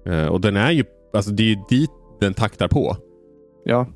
[0.06, 2.96] Eh, och den är ju, alltså det är ju dit den taktar på.
[3.64, 3.86] Ja.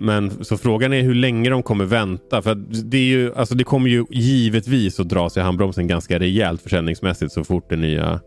[0.00, 2.42] Men så frågan är hur länge de kommer vänta.
[2.42, 2.54] För
[2.84, 7.32] det, är ju, alltså det kommer ju givetvis att dra sig handbromsen ganska rejält försäljningsmässigt
[7.32, 8.20] så fort den nya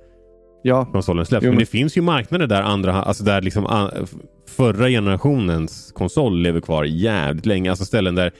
[0.63, 0.85] Ja.
[0.85, 1.43] konsolen släpps.
[1.43, 4.09] Jo, men men- det finns ju marknader där andra, alltså där liksom a- f-
[4.49, 7.69] förra generationens konsol lever kvar jävligt länge.
[7.69, 8.31] Alltså ställen där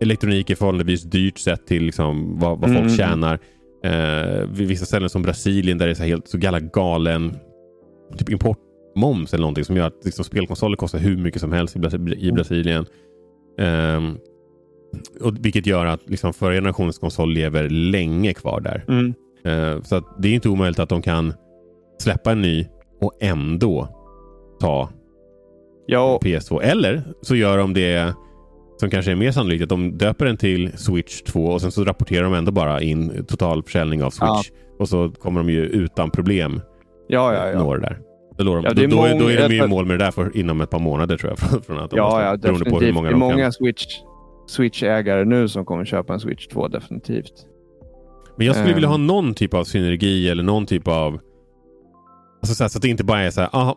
[0.00, 3.38] elektronik är förhållandevis dyrt sett till liksom vad, vad folk mm, tjänar.
[3.84, 6.38] Eh, vissa ställen som Brasilien där det är så helt så
[6.72, 7.36] galen
[8.18, 8.28] typ
[8.98, 12.14] importmoms eller någonting som gör att liksom, spelkonsoler kostar hur mycket som helst i, Brasi-
[12.18, 12.86] i Brasilien.
[13.58, 14.18] Ehm,
[15.20, 18.84] och, vilket gör att liksom, förra generationens konsol lever länge kvar där.
[18.88, 19.14] Mm.
[19.44, 21.32] Eh, så det är inte omöjligt att de kan
[21.98, 22.66] släppa en ny
[23.00, 23.88] och ändå
[24.60, 24.88] ta
[25.86, 26.60] Ja, och- PS2.
[26.62, 28.14] Eller så gör de det
[28.80, 31.84] som kanske är mer sannolikt, att de döper den till Switch 2 och sen så
[31.84, 34.50] rapporterar de ändå bara in total försäljning av Switch.
[34.78, 36.60] Och så kommer de ju utan problem
[37.08, 37.48] ja, ja.
[37.50, 37.58] ja.
[37.58, 37.98] nå det där.
[38.38, 39.98] Då, de, Ja, det är då, är, då är de många- ju i mål med
[39.98, 41.38] det där för, inom ett par månader tror jag.
[41.50, 42.94] Från, från att de Ja, måste, ja, beroende på hur definitivt.
[42.94, 43.52] många det är många kan.
[43.52, 43.86] Switch,
[44.48, 47.32] Switch-ägare nu som kommer köpa en Switch 2, definitivt.
[48.36, 49.06] Men jag skulle vilja ha Ehm.
[49.06, 51.18] någon typ av synergi eller någon typ av...
[52.42, 53.76] Alltså så, här, så att det inte bara är så här, aha,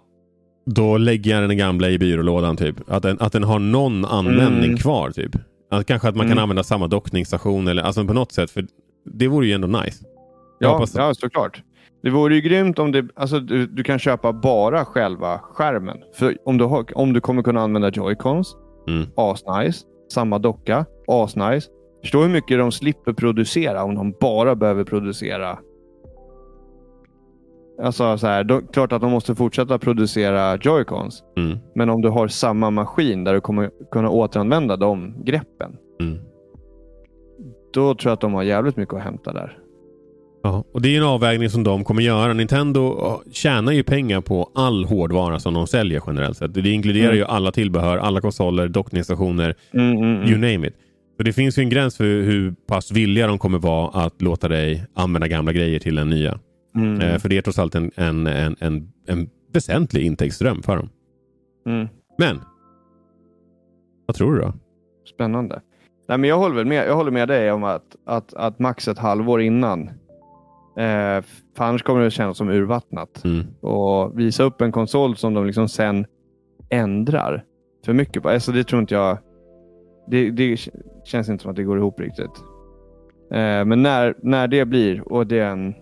[0.66, 2.76] då lägger jag den gamla i byrålådan typ.
[2.88, 4.78] Att den, att den har någon användning Mm.
[4.78, 5.32] kvar typ.
[5.72, 6.42] Att, kanske att man kan Mm.
[6.44, 8.52] använda samma dockningsstation eller alltså på något sätt.
[8.52, 8.66] För
[9.14, 10.06] det vore ju ändå nice.
[10.60, 11.64] Ja, ja, såklart.
[12.04, 15.98] Det vore ju grymt om det, alltså, du, du kan köpa bara själva skärmen.
[16.14, 18.56] För om du, har, om du kommer kunna använda joycons,
[18.88, 19.08] Mm.
[19.16, 19.86] asnice.
[20.14, 21.70] Samma docka, asnice.
[22.02, 25.58] Förstå hur mycket de slipper producera om de bara behöver producera.
[27.82, 31.24] Alltså så här, då, klart att de måste fortsätta producera joycons.
[31.38, 31.58] Mm.
[31.76, 35.78] Men om du har samma maskin där du kommer kunna återanvända de greppen.
[36.00, 36.18] Mm.
[37.74, 39.58] Då tror jag att de har jävligt mycket att hämta där.
[40.44, 42.34] Ja, och det är en avvägning som de kommer göra.
[42.34, 42.98] Nintendo
[43.32, 46.54] tjänar ju pengar på all hårdvara som de säljer generellt sett.
[46.54, 47.18] Det inkluderar Mm.
[47.18, 50.28] ju alla tillbehör, alla konsoler, dockningsstationer, Mm, mm, mm.
[50.30, 50.74] you name it.
[51.18, 54.48] Så det finns ju en gräns för hur pass villiga de kommer vara att låta
[54.48, 56.40] dig använda gamla grejer till den nya.
[56.76, 60.76] Mm, Eh, för det är trots allt en, en, en, en, en väsentlig intäktsström för
[60.76, 60.90] dem.
[61.66, 61.88] mm.
[62.18, 62.40] Men,
[64.06, 64.54] vad tror du då?
[65.16, 65.62] Spännande.
[66.08, 69.00] Nej, men jag, håller med, jag håller med dig om att, att, att max ett
[69.00, 69.90] halvår innan.
[70.82, 71.24] Eh,
[71.58, 73.24] för annars kommer det kännas som urvattnat.
[73.24, 73.46] Mm.
[73.62, 76.06] Och visa upp en konsol som de liksom sen
[76.70, 77.44] ändrar
[77.86, 78.30] för mycket på.
[78.30, 79.18] Alltså det tror inte jag.
[80.08, 80.60] Det, det
[81.06, 82.44] känns inte som att det går ihop riktigt.
[83.32, 85.74] Eh, men när, när det blir och, det en,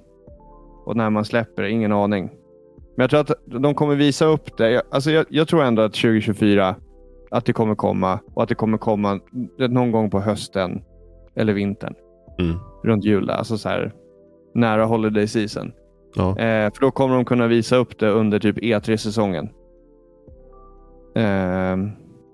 [0.85, 2.29] och när man släpper ingen aning.
[2.95, 4.71] Men jag tror att de kommer visa upp det.
[4.71, 6.75] Jag, alltså jag, jag tror ändå att 2024
[7.31, 9.19] att det kommer komma och att det kommer komma
[9.57, 10.81] någon gång på hösten
[11.35, 11.93] eller vintern.
[12.39, 12.57] Mm.
[12.83, 13.93] Runt jul, alltså så här,
[14.53, 15.71] nära holiday season.
[16.15, 16.29] Ja.
[16.29, 19.49] Eh, för då kommer de kunna visa upp det under typ E3-säsongen.
[21.15, 21.77] Eh,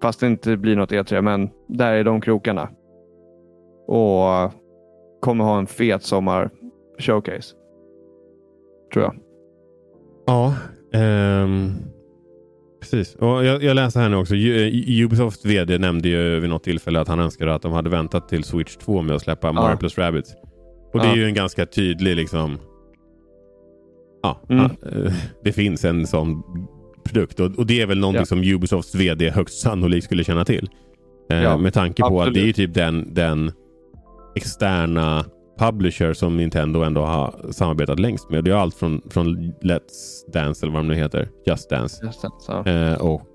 [0.01, 2.69] fast det inte blir något E3, men där är de krokarna.
[3.87, 4.51] Och
[5.21, 6.49] kommer ha en fet sommar
[6.99, 7.55] showcase.
[8.93, 9.15] Tror jag.
[10.27, 10.55] Ja,
[10.93, 11.71] ehm,
[12.81, 13.15] precis.
[13.15, 14.35] Och jag, jag läser här nu också.
[14.35, 18.29] U- Ubisofts vd nämnde ju vid något tillfälle att han önskade att de hade väntat
[18.29, 20.35] till Switch 2 med att släppa Mario plus Rabbids.
[20.95, 21.11] Och det Ja.
[21.13, 22.57] är ju en ganska tydlig liksom...
[24.23, 24.69] Ja, Mm.
[24.81, 24.89] ja,
[25.43, 26.43] det finns en sån
[27.03, 28.25] produkt och, och det är väl någonting Ja.
[28.25, 30.69] som Ubisofts vd högst sannolikt skulle känna till.
[31.29, 33.51] Eh, Ja, med tanke på att det är typ den, den
[34.35, 35.25] externa
[35.59, 38.43] publisher som Nintendo ändå har samarbetat längst med.
[38.43, 42.05] Det är allt från, från Let's Dance eller vad de nu heter, Just Dance.
[42.05, 42.63] Just det, så.
[42.63, 43.29] Eh, och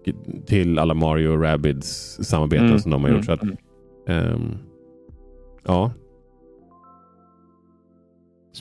[0.47, 3.27] till alla Mario och Rabbids samarbeten Mm, som de har mm, gjort.
[3.27, 3.57] Så att, mm.
[4.09, 4.59] ehm,
[5.65, 5.93] ja.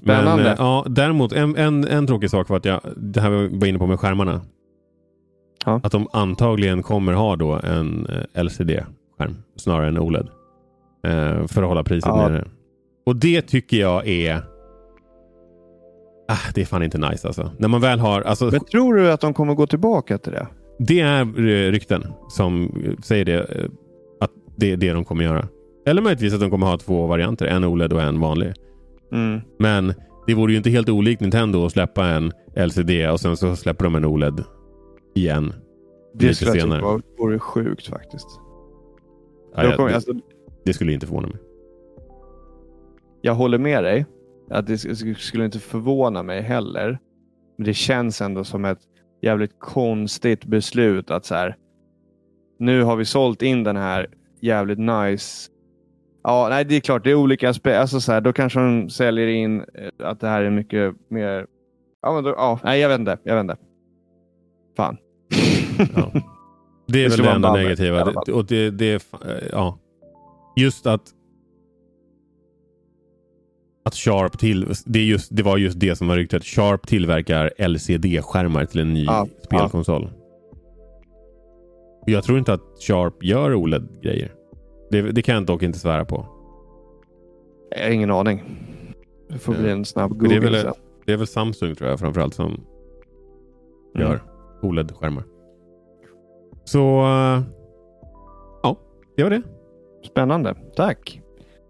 [0.02, 0.44] Spännande.
[0.44, 3.68] Men, eh, ja, däremot en, en, en tråkig sak var att jag, det här var
[3.68, 4.42] inne på med skärmarna.
[5.66, 5.82] Ja.
[5.84, 10.28] Att de antagligen kommer ha då en eh, LCD-skärm snarare än OLED.
[11.04, 12.28] Eh, för att hålla priset Ja.
[12.30, 12.48] nere.
[13.06, 14.42] Och det tycker jag är...
[16.28, 17.52] Ah, det är fan inte nice alltså.
[17.58, 18.22] När man väl har...
[18.22, 20.48] Alltså, Men tror du att de kommer gå tillbaka till det?
[20.80, 22.72] det är eh, rykten som
[23.04, 23.68] säger det.
[24.22, 25.48] Att det är det de kommer göra.
[25.88, 27.46] Eller möjligtvis att de kommer ha två varianter.
[27.46, 28.54] En OLED och en vanlig.
[29.12, 29.40] Mm.
[29.60, 29.94] Men
[30.28, 33.84] det vore ju inte helt olikt Nintendo att släppa en LCD och sen så släpper
[33.86, 34.44] de en OLED
[35.16, 35.54] igen.
[36.14, 36.80] Det skulle jag senare.
[36.98, 38.28] tycka vore sjukt faktiskt.
[39.56, 40.12] Ja, De ja, kommer, det, alltså,
[40.66, 41.38] det skulle inte förvåna mig.
[43.22, 44.06] jag håller med dig.
[44.50, 47.00] Att det sk- skulle inte förvåna mig heller.
[47.58, 48.80] Men det känns ändå som ett
[49.22, 51.56] jävligt konstigt beslut att så här.
[52.60, 54.08] Nu har vi sålt in den här
[54.42, 55.52] jävligt nice.
[56.24, 57.04] Ja, nej, det är klart.
[57.04, 57.80] Det är olika aspekter.
[57.80, 61.46] Alltså så här, då kanske de säljer in eh, att det här är mycket mer.
[62.02, 63.18] Ja, men då, ja, nej, jag vet inte.
[63.24, 63.58] Jag vet inte.
[64.78, 64.98] Fan.
[65.96, 66.12] Ja.
[66.92, 68.06] Det är Det väl det enda negativa.
[68.26, 69.80] Det, och det, det är, eh, ja.
[70.56, 71.02] Just att
[73.86, 76.44] att Sharp till, det, är just, det var just det som var ryktet.
[76.44, 80.10] Sharp tillverkar LCD-skärmar till en ny Ja, spelkonsol.
[82.02, 84.32] Och Jag tror inte att Sharp gör OLED-grejer.
[84.92, 86.26] Det, det kan jag dock inte svära på.
[87.78, 88.44] Jag har ingen aning.
[89.30, 90.74] Det får bli en snabb Men det är Google väl- sen.
[91.06, 92.46] Det är väl Samsung tror jag framförallt som
[93.96, 94.08] Mm.
[94.08, 94.20] gör
[94.62, 95.24] OLED-skärmar.
[96.64, 97.42] Så eh,
[98.64, 98.78] ja,
[99.18, 99.42] det var det.
[100.12, 100.56] Spännande.
[100.76, 101.22] Tack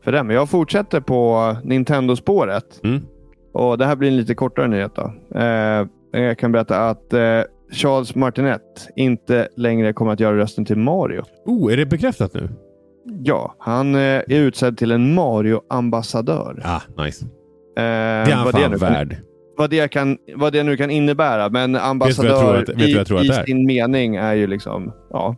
[0.03, 0.23] för det.
[0.23, 2.81] Men jag fortsätter på Nintendo-spåret.
[2.83, 3.01] Mm.
[3.53, 4.91] Och Det här blir en lite kortare nyhet.
[4.95, 5.13] Då.
[5.39, 10.77] Eh, jag kan berätta att eh, Charles Martinet inte längre kommer att göra rösten till
[10.77, 11.23] Mario.
[11.45, 12.49] Oh, är det bekräftat nu?
[13.23, 16.61] Ja, han eh, är utsedd till en Mario-ambassadör.
[16.65, 17.25] Ah, nice.
[17.25, 17.29] Eh,
[17.75, 19.17] Det är han vad, fan kan, värd.
[19.57, 21.49] vad, det kan, vad det nu kan innebära.
[21.49, 22.93] Men ambassadör att- i,
[23.27, 25.35] det sin mening är ju liksom ja,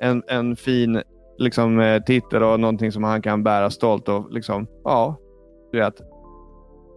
[0.00, 1.02] en, en fin
[1.38, 5.16] liksom, eh, titel och någonting som han kan bära stolt och liksom, ja,
[5.72, 5.94] du vet,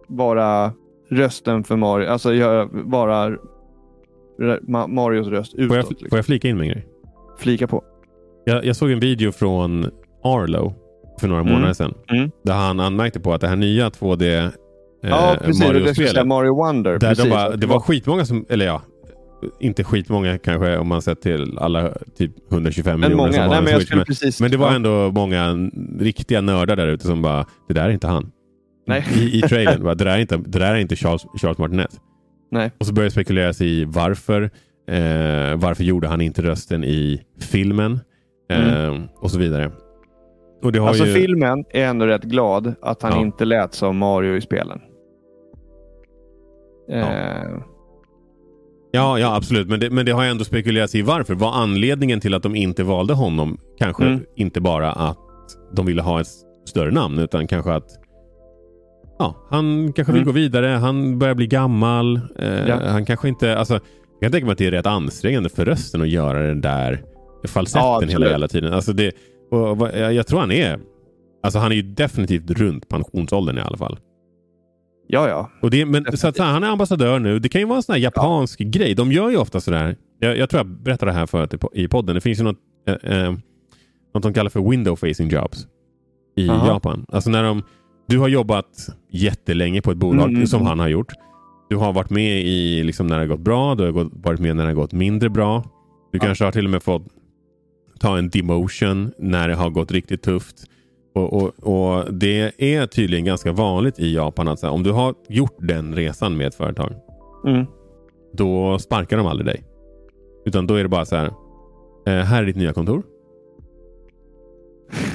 [0.08, 0.72] vara
[1.10, 2.08] rösten för Mario.
[2.08, 3.36] Alltså göra, vara
[4.88, 5.68] Marios röst utåt.
[5.68, 6.08] Får jag, liksom.
[6.08, 6.86] får jag flika in med en grej?
[7.38, 7.84] Flika på.
[8.44, 9.90] Jag, jag såg en video från
[10.24, 10.74] Arlo
[11.20, 11.52] för några Mm.
[11.52, 11.94] månader sedan.
[12.10, 12.30] Mm.
[12.44, 14.50] Där han anmärkte på att det här nya 2D eh,
[15.02, 15.64] ja, precis.
[15.64, 16.26] Mario-spelet.
[16.26, 16.90] Mario Wonder.
[16.98, 17.24] Där precis.
[17.24, 18.82] de bara, det var skitmånga som, eller ja,
[19.60, 23.48] inte skitmånga kanske om man sett till alla typ 125 men miljoner många.
[23.48, 23.94] Nej, en men Switch.
[23.94, 24.40] Men, precis...
[24.40, 28.06] men det var ändå många riktiga nördar där ute som bara, det där är inte
[28.06, 28.30] han.
[28.86, 29.04] Nej.
[29.16, 31.90] I, i trailern, bara, det, där är inte, det där är inte Charles, Charles Martinet.
[32.50, 32.70] Nej.
[32.78, 34.42] Och så började spekuleras i varför.
[34.90, 38.00] Eh, varför gjorde han inte rösten i filmen?
[38.50, 39.70] Eh, Och så vidare.
[40.62, 40.84] Och Mm.
[40.84, 41.14] Alltså ju...
[41.14, 43.20] filmen är ändå rätt glad att han Ja.
[43.20, 44.80] inte lät som Mario i spelen.
[46.90, 47.04] Eh,
[48.92, 49.68] Ja, ja absolut.
[49.68, 51.34] Men det, men det har ändå spekulerats i varför.
[51.34, 54.20] Var anledningen till att de inte valde honom kanske Mm.
[54.36, 55.18] inte bara att
[55.76, 56.26] de ville ha ett
[56.66, 57.88] större namn utan kanske att
[59.18, 60.32] ja, han kanske vill Mm.
[60.34, 60.66] gå vidare.
[60.66, 62.20] Han börjar bli gammal.
[62.38, 62.78] Eh, Ja.
[62.86, 63.58] Han kanske inte...
[63.58, 66.60] Alltså, jag kan tänka mig att det är rätt ansträngande för rösten att göra den
[66.60, 67.02] där
[67.48, 68.72] falsetten Ja, hela jävla tiden.
[68.74, 69.12] Alltså det,
[69.50, 70.80] och, vad- jag, jag tror han är...
[71.42, 73.98] Alltså han är ju definitivt runt pensionsåldern i alla fall.
[75.08, 75.50] ja, ja.
[75.62, 77.38] Och det, men, så att, så här, han är ambassadör nu.
[77.38, 78.94] Det kan ju vara en sån här japansk grej.
[78.94, 79.96] De gör ju ofta sådär.
[80.18, 82.14] Jag, jag tror jag berättade det här förut i po- i podden.
[82.14, 82.56] Det finns ju något,
[82.88, 83.32] eh, eh,
[84.14, 85.66] något de kallar för window facing jobs
[86.36, 86.66] i Aha.
[86.68, 87.06] Japan.
[87.08, 87.62] Alltså när de,
[88.08, 88.66] du har jobbat
[89.10, 90.68] jättelänge på ett bolag Mm, mm, som mm.
[90.68, 91.12] han har gjort.
[91.70, 93.74] Du har varit med i liksom, när det har gått bra.
[93.74, 95.64] Du har varit med när det har gått mindre bra.
[96.12, 96.24] Du Ja.
[96.24, 97.02] kanske har till och med fått
[98.00, 100.56] ta en demotion när det har gått riktigt tufft.
[101.14, 105.14] Och, och, och Det är tydligen ganska vanligt i Japan att här, om du har
[105.28, 106.92] gjort den resan med ett företag.
[107.46, 107.66] Mm.
[108.32, 109.64] Då sparkar de aldrig dig.
[110.46, 111.26] Utan då är det bara så här.
[112.06, 113.02] Eh, här är ditt nya kontor.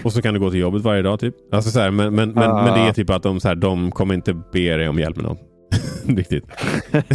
[0.04, 1.36] Och så kan du gå till jobbet varje dag typ.
[1.52, 2.64] Alltså så här, men, men, men, Ah.
[2.66, 5.16] men det är typ att de, så här, de kommer inte be dig om hjälp
[5.16, 5.40] med något.
[6.18, 6.44] Riktigt.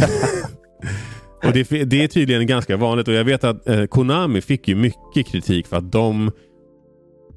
[1.45, 4.75] och det, det är tydligen ganska vanligt och jag vet att eh, Konami fick ju
[4.75, 6.31] mycket kritik för att de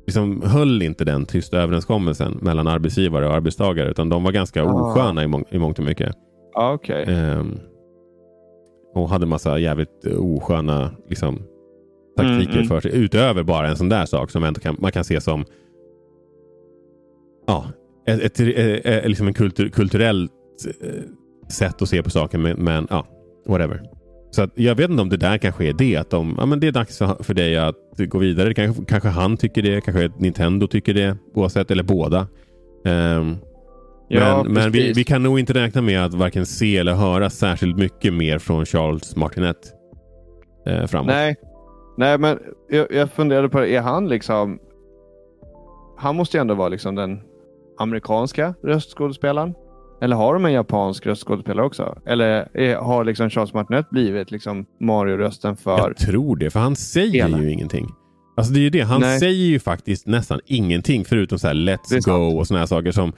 [0.07, 4.67] liksom höll inte den tysta överenskommelsen mellan arbetsgivare och arbetstagare utan de var ganska Ah.
[4.91, 6.15] osköna i, mång- i mångt och mycket.
[6.55, 7.05] Ja, okej.
[7.09, 7.59] Ehm,
[8.95, 11.43] och hade massa jävligt eh, osköna liksom,
[12.17, 12.67] taktiker Mm, mm.
[12.69, 12.91] för sig.
[12.97, 15.45] Utöver bara en sån där sak som kan, man kan se som
[17.47, 17.67] ja,
[18.07, 18.41] ett, ett,
[18.87, 20.33] ett, liksom en kultur, kulturellt
[20.81, 20.89] eh,
[21.51, 22.39] sätt att se på saker.
[22.39, 23.07] Men, men ja,
[23.47, 23.83] whatever.
[24.31, 25.97] Så att, jag vet inte om det där kanske är det.
[25.97, 28.55] Att de, ja, men det är dags för, dig att gå vidare.
[28.55, 29.81] Kanske, kanske han tycker det.
[29.81, 31.17] Kanske Nintendo tycker det.
[31.35, 32.27] Oavsett, eller båda.
[32.85, 33.37] Ehm,
[34.09, 37.31] Ja, men men vi, vi kan nog inte räkna med att varken se eller höra
[37.31, 39.57] särskilt mycket mer från Charles Martinet
[40.67, 41.07] eh, framåt.
[41.07, 41.37] Nej,
[41.97, 42.39] Nej men
[42.69, 43.77] jag, jag funderade på det.
[43.77, 44.59] Är han liksom...
[45.97, 47.21] Han måste ju ändå vara liksom den
[47.79, 49.55] amerikanska röstskådespelaren.
[50.01, 51.99] Eller har de en japansk röstskådespelare också?
[52.07, 55.79] Eller är, har liksom Charles Martinet blivit liksom Mario-rösten för...
[55.79, 57.39] Jag tror det, för han säger Hela.
[57.43, 57.87] ju ingenting.
[58.37, 59.19] Alltså det är ju det, han Nej.
[59.21, 62.05] säger ju faktiskt nästan ingenting förutom så här let's sant.
[62.05, 63.13] go och såna här saker som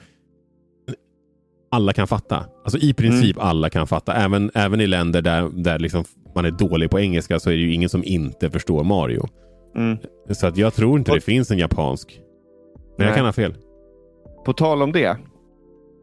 [1.71, 2.45] alla kan fatta.
[2.63, 3.47] Alltså i princip Mm.
[3.47, 4.13] alla kan fatta.
[4.13, 6.03] Även, även i länder där, där liksom
[6.35, 9.27] man är dålig på engelska så är det ju ingen som inte förstår Mario.
[9.75, 9.97] Mm.
[10.31, 12.21] Så att jag tror inte Och- det finns en japansk.
[12.97, 13.15] Men jag Nej.
[13.17, 13.55] kan ha fel.
[14.45, 15.17] På tal om det.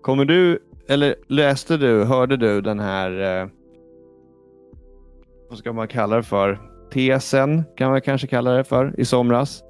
[0.04, 3.48] Kommer du, eller läste du, hörde du den här, eh,
[5.48, 6.58] vad ska man kalla det för?
[6.92, 9.62] Tesen kan man kanske kalla det för i somras.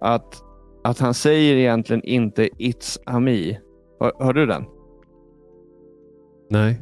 [0.00, 0.42] Att,
[0.84, 3.56] att han säger egentligen inte It's a me.
[4.00, 4.64] Hör, hörde du den?
[6.50, 6.80] Nej.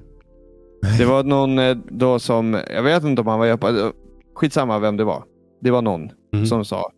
[0.99, 3.93] Det var någon eh, då som, jag vet inte om han var japan,
[4.35, 5.25] skitsamma vem det var.
[5.61, 6.47] Det var någon Mhm.
[6.47, 6.93] som sa,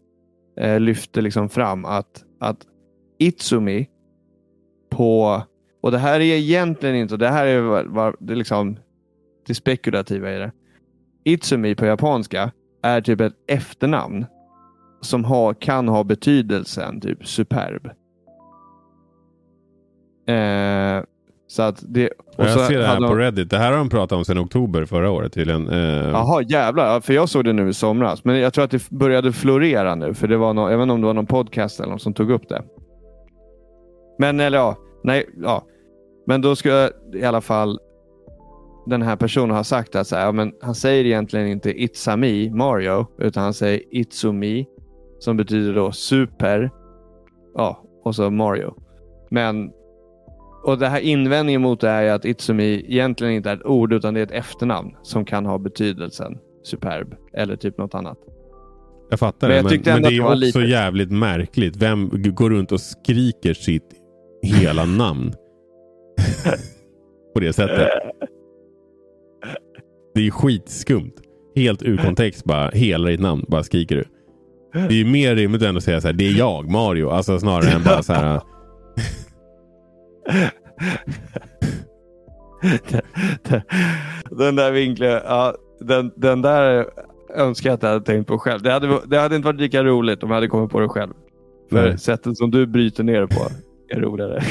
[0.60, 2.58] eh, lyfte liksom fram att, att
[3.18, 3.88] Itsumi
[4.90, 5.42] på,
[5.84, 8.76] och det här är egentligen inte, det här är, vad- vad- det är liksom
[9.46, 10.52] det spekulativa i det.
[11.24, 12.50] Itsumi på japanska
[12.82, 14.26] är typ ett efternamn
[15.00, 17.86] som har, kan ha betydelsen typ superb.
[20.28, 21.04] Eh,
[21.46, 23.50] så att det, Och så jag ser det här hade på de- Reddit.
[23.50, 25.68] Det här har de pratat om sedan oktober förra året tydligen.
[25.68, 26.86] Eh, Jaha, jävlar.
[26.94, 28.24] Ja, För jag såg det nu i somras.
[28.24, 30.14] Men jag tror att det började florera nu.
[30.14, 32.14] För det var någon, jag vet inte om det var någon podcast eller någon som
[32.14, 32.62] tog upp det.
[34.18, 35.64] Men eller ja, nej, ja.
[36.26, 37.78] Men då ska i alla fall
[38.86, 42.16] den här personen ha sagt att så här, ja, men han säger egentligen inte It's
[42.16, 44.64] me, Mario, utan han säger It's me,
[45.18, 46.70] som betyder då super,
[47.54, 48.74] ja, och så Mario.
[49.30, 49.70] Men,
[50.64, 53.66] och det här invändningen mot det är att It's a me egentligen inte är ett
[53.66, 58.18] ord, utan det är ett efternamn som kan ha betydelsen superb eller typ något annat.
[59.10, 61.10] Jag fattar Men det, jag men, tyckte men ändå det är det också lite- jävligt
[61.10, 61.76] märkligt.
[61.76, 63.94] Vem går runt och skriker sitt
[64.42, 65.32] hela namn?
[67.34, 67.88] På det sättet.
[70.14, 71.12] Det är skitskumt.
[71.56, 72.70] Helt ur kontext bara.
[72.70, 74.04] Hela ditt namn bara skriker du.
[74.72, 76.12] Det är ju mer rimligt än att säga så här.
[76.12, 77.08] Det är jag, Mario.
[77.10, 78.40] Alltså snarare än bara så här.
[84.30, 86.86] den där vinkeln, ja, den, den där
[87.34, 88.62] önskar jag att jag hade tänkt på själv.
[88.62, 91.12] Det hade, det hade inte varit lika roligt om jag hade kommit på det själv.
[91.70, 91.98] För Nej.
[91.98, 93.48] sättet som du bryter ner det på
[93.98, 94.42] är roligare.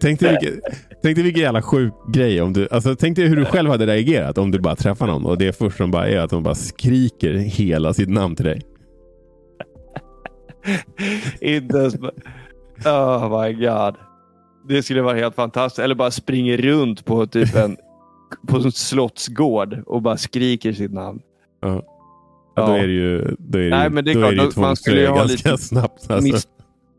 [0.00, 0.60] Tänk dig vilken,
[1.02, 2.42] tänk dig vilken jävla sjuk grej.
[2.42, 5.26] Om du, alltså, tänk dig hur du själv hade reagerat om du bara träffar någon
[5.26, 8.62] och det första som bara är att de bara skriker hela sitt namn till dig.
[11.40, 11.94] inte ens...
[12.84, 13.94] Oh my god.
[14.68, 15.78] Det skulle vara helt fantastiskt.
[15.84, 17.76] Eller bara springer runt på typ en,
[18.48, 21.20] på en slottsgård och bara skriker sitt namn.
[21.60, 21.82] Ja.
[22.56, 24.32] Ja, då är det ju, då är det, Nej, ju- men det är då klart,
[24.32, 26.10] är det man skulle ha lite snabbt.
[26.10, 26.48] Alltså.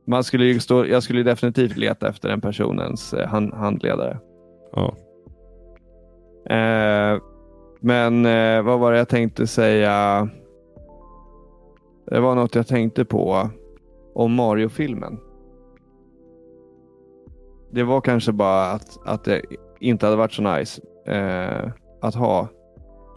[0.05, 4.19] Man skulle stå, jag skulle definitivt leta efter den personens eh, hand, handledare.
[4.71, 4.95] Ja.
[6.55, 7.21] Eh,
[7.79, 10.29] men eh, vad var det jag tänkte säga?
[12.05, 13.49] Det var något jag tänkte på
[14.15, 15.19] om Mario-filmen.
[17.71, 19.41] Det var kanske bara att, att det
[19.79, 22.47] inte hade varit så nice eh, att ha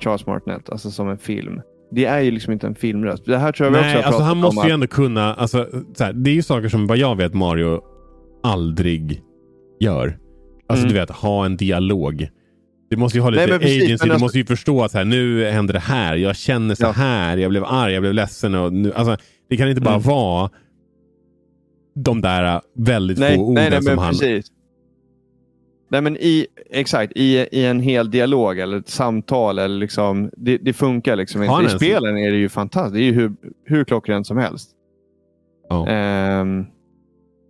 [0.05, 1.61] Charles Martinet alltså som en film.
[1.91, 3.25] Det är ju liksom inte en filmröst.
[3.25, 4.67] Det här tror jag vi också Nej, har alltså pratat han måste om.
[4.69, 5.35] ju ändå kunna.
[5.35, 5.67] Alltså,
[5.97, 7.81] så här, det är ju saker som vad jag vet Mario
[8.43, 9.23] aldrig
[9.81, 10.19] gör.
[10.69, 10.95] Alltså Mm.
[10.95, 12.29] du vet, ha en dialog.
[12.91, 14.03] Du måste ju ha lite Nej, precis, agency.
[14.03, 16.17] men Du alltså- måste ju förstå att här, nu händer det här.
[16.17, 16.91] Jag känner så Ja.
[16.93, 17.37] här.
[17.37, 18.55] Jag blev arg, jag blev ledsen.
[18.55, 19.17] Och nu, alltså,
[19.51, 20.07] det kan inte bara Mm.
[20.09, 20.51] vara
[21.95, 24.11] de där väldigt Nej, få orden nej, nej som han...
[24.11, 24.47] precis.
[25.89, 30.57] Nej, men i, exakt, i, i en hel dialog eller ett samtal, eller liksom, det,
[30.59, 31.65] det funkar liksom inte.
[31.65, 32.95] I spelen är det ju fantastiskt.
[32.95, 33.33] Det är ju hur,
[33.65, 34.71] hur klockrent som helst.
[35.69, 35.87] Ja.
[35.89, 36.67] Ehm,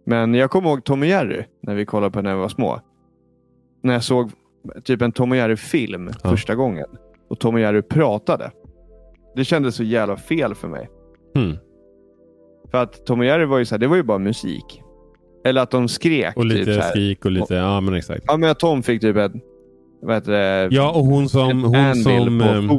[0.07, 2.81] men jag kommer ihåg Tom och Jerry när vi kollade på när vi var små.
[3.83, 4.31] När jag såg
[4.85, 6.31] typ en Tom och Jerry-film Ja.
[6.31, 6.87] första gången
[7.29, 8.51] och Tom och Jerry pratade.
[9.37, 10.89] Det kändes så jävla fel för mig.
[11.35, 11.57] Hmm.
[12.71, 14.83] För att Tom och Jerry var ju så här, det var ju bara musik.
[15.47, 16.37] Eller att de skrek.
[16.37, 17.55] Och lite typ skrik och lite...
[17.55, 18.25] Ja, men exakt.
[18.27, 19.33] Ja, men att Tom fick typ ett,
[20.03, 22.71] vad heter det, Ja, och hon som, hon som ehm,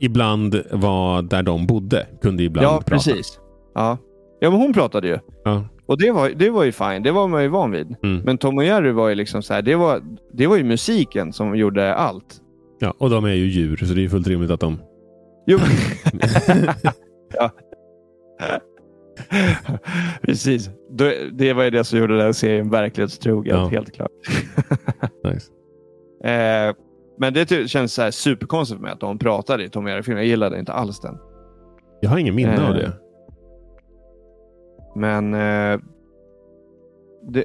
[0.00, 2.90] ibland var där de bodde kunde ibland Ja, prata.
[2.90, 3.38] precis.
[3.74, 3.98] Ja.
[4.40, 5.18] ja, men hon pratade ju.
[5.44, 5.64] Ja.
[5.86, 7.02] Och det var, det var ju fine.
[7.02, 7.96] Det var man ju van vid.
[8.02, 8.22] Mm.
[8.24, 10.02] Men Tom och Jerry var ju liksom så här, det var,
[10.32, 12.40] det var ju musiken som gjorde allt.
[12.80, 14.78] ja, och de är ju djur, så det är fullt rimligt att de...
[15.46, 15.58] Jo.
[17.38, 17.50] ja.
[20.22, 20.70] Precis.
[21.32, 23.66] Det var ju det som gjorde den serien verklighetstrogen, Ja.
[23.68, 24.10] helt klart.
[25.24, 25.50] Nice.
[26.24, 26.74] Eh,
[27.18, 30.22] men det känns så här superkonstigt för mig att de pratade i Tom Jerry-filmen.
[30.22, 31.18] Jag gillade inte alls den.
[32.00, 32.92] Jag har ingen minne Eh, av det.
[34.96, 35.80] Men eh,
[37.28, 37.44] det,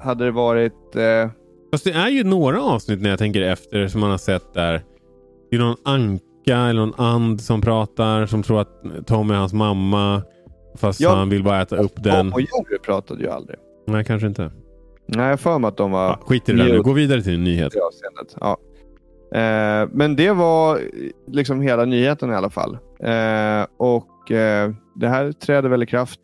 [0.00, 0.96] hade det varit...
[0.96, 1.30] Eh,
[1.72, 4.82] Fast det är ju några avsnitt när jag tänker efter som man har sett där.
[5.50, 9.52] Det är någon anka eller någon and som pratar som tror att Tom är hans
[9.52, 10.22] mamma.
[10.78, 11.14] Fast Ja.
[11.14, 12.32] han vill bara äta upp den.
[12.32, 13.58] Och Jerry pratade ju aldrig.
[13.86, 14.50] Nej, kanske inte.
[15.06, 16.04] Nej, jag har för mig att de var...
[16.04, 16.82] Ja, skit i det där nu.
[16.82, 17.72] Gå vidare till en nyhet.
[18.40, 18.56] Ja.
[19.34, 20.80] Eh, men det var
[21.32, 22.78] liksom hela nyheten i alla fall.
[23.00, 26.20] Eh, och eh, Det här träder väl i kraft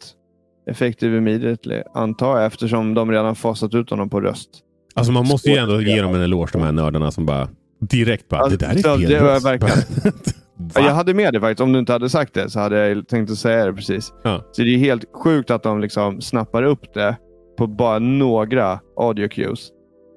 [0.71, 4.51] effektiv immediately, antar jag, eftersom de redan fasat ut honom på röst.
[4.95, 7.49] Alltså man måste ju ändå ge dem en eloge, de här nördarna som bara
[7.81, 10.35] direkt bara, Alltså, det där är fel det röst."
[10.81, 10.87] Va?
[10.89, 11.61] Jag hade med det faktiskt.
[11.61, 14.13] Om du inte hade sagt det så hade jag tänkt att säga det precis.
[14.25, 14.41] Ja.
[14.53, 17.17] Så det är helt sjukt att de liksom snappar upp det
[17.59, 19.71] på bara några audio cues.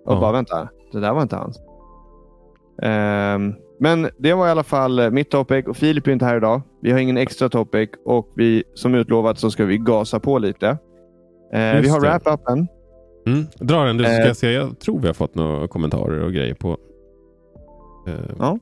[0.06, 0.20] Och Ja.
[0.20, 1.60] bara vänta, det där var inte hans.
[2.82, 6.38] Ehm, men det var i alla fall eh, mitt topic och Filip är inte här
[6.38, 6.62] idag.
[6.82, 10.78] Vi har ingen extra topic och vi, som utlovat så ska vi gasa på lite.
[11.54, 12.68] Just vi har wrap-upen.
[13.28, 13.46] Mm.
[13.60, 14.28] Dra den du ska Eh.
[14.28, 14.52] jag se.
[14.52, 16.78] Jag tror vi har fått några kommentarer och grejer på.
[18.08, 18.58] Eh, Ja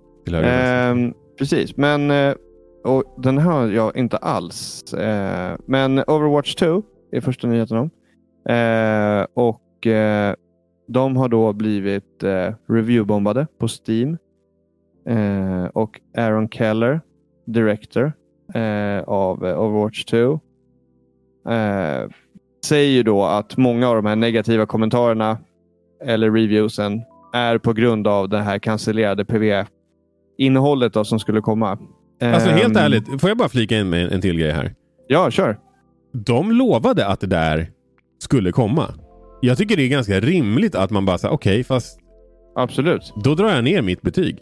[1.38, 2.34] precis, men eh,
[2.84, 4.94] och den här har jag inte alls.
[4.94, 7.90] Eh, men Overwatch 2 är första nyheten om.
[8.54, 9.62] Eh, och
[10.88, 12.24] de har då blivit
[12.68, 14.18] reviewbombade på Steam.
[15.74, 17.02] Och Aaron Keller,
[17.46, 18.14] director
[19.06, 20.40] av Overwatch 2,
[22.66, 25.38] säger ju då att många av de här negativa kommentarerna
[26.04, 27.02] eller reviewsen
[27.34, 29.26] är på grund av det här cancellerade
[30.38, 31.78] PV-innehållet då som skulle komma.
[32.22, 34.74] Alltså helt Ehm, ärligt, får jag bara flika in med en till grej här?
[35.08, 35.58] Ja, kör.
[36.14, 37.72] De lovade att det där
[38.20, 38.94] skulle komma.
[39.42, 42.00] Jag tycker det är ganska rimligt att man bara säger okej, fast
[42.56, 43.14] Absolut.
[43.24, 44.38] då drar jag ner mitt betyg.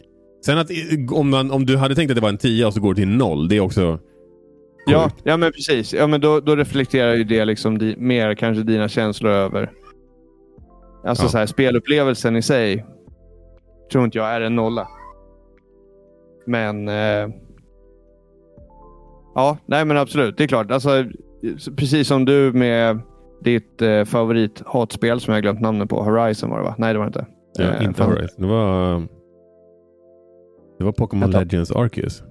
[0.46, 0.70] Sen att
[1.12, 3.00] om, man, om du hade tänkt att det var en 10 och så går det
[3.00, 3.98] till noll, det är också
[4.86, 5.94] Ja, ja men precis.
[5.94, 9.70] Ja, men då, då reflekterar ju det liksom di, mer kanske dina känslor över.
[11.06, 11.28] Alltså Ja.
[11.28, 12.84] så här, spelupplevelsen i sig
[13.92, 14.88] tror inte jag är en nolla.
[16.46, 17.28] Men eh,
[19.34, 20.36] ja, nej men absolut.
[20.36, 20.70] Det är klart.
[20.70, 21.04] Alltså,
[21.76, 22.98] precis som du med
[23.44, 26.02] ditt eh, favorit hatspel som jag glömt namnet på.
[26.02, 26.74] Horizon var det va?
[26.78, 27.26] Nej, det var inte.
[27.58, 28.04] Ja, Eh, inte.
[28.04, 28.42] Horizon.
[28.42, 29.02] Det var...
[30.78, 31.30] Det var Pokémon.
[31.30, 32.22] Legends Arceus.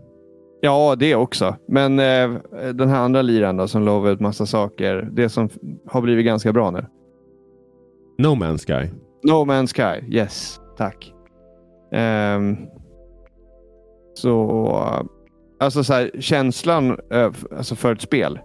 [0.61, 1.55] Ja, det också.
[1.67, 2.29] Men eh,
[2.73, 5.09] den här andra liran då, som lovar ut massa saker.
[5.11, 5.49] Det som
[5.87, 6.85] har blivit ganska bra nu.
[8.17, 8.89] No Man's Sky.
[9.23, 9.67] No Man's
[10.01, 10.15] Sky.
[10.17, 11.13] Yes, tack.
[11.91, 12.57] Ehm,
[14.13, 14.77] så,
[15.59, 18.39] alltså så här, känslan eh, alltså för ett spel.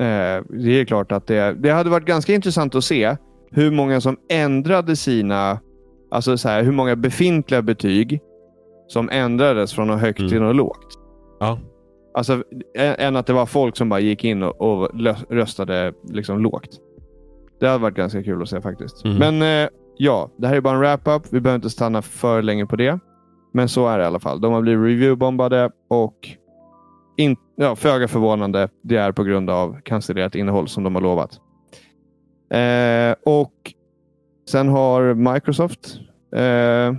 [0.00, 3.16] Eh, det är klart att det, det hade varit ganska intressant att se
[3.50, 5.58] hur många som ändrade sina,
[6.10, 8.20] alltså så här, hur många befintliga betyg
[8.88, 10.30] som ändrades från något högt Mm.
[10.30, 10.98] till något lågt.
[11.40, 11.58] Ja.
[12.14, 12.42] Alltså,
[12.78, 14.90] än att det var folk som bara gick in och, och
[15.30, 16.68] röstade liksom lågt.
[17.60, 19.04] Det hade varit ganska kul att se faktiskt.
[19.04, 19.18] Mm.
[19.18, 21.22] Men eh, ja, det här är bara en wrap-up.
[21.30, 22.98] Vi behöver inte stanna för länge på det.
[23.56, 24.40] Men så är det i alla fall.
[24.40, 26.28] De har blivit reviewbombade och
[27.16, 28.68] in, ja, föga förvånande.
[28.82, 31.40] Det är på grund av cancellerat innehåll som de har lovat.
[32.50, 33.72] Eh, och
[34.50, 35.98] sen har Microsoft,
[36.36, 36.94] eh,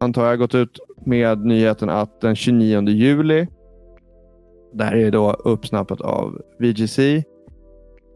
[0.00, 3.46] antar jag, gått ut med nyheten att den 29 juli
[4.72, 6.98] det här är då uppsnappat av VGC.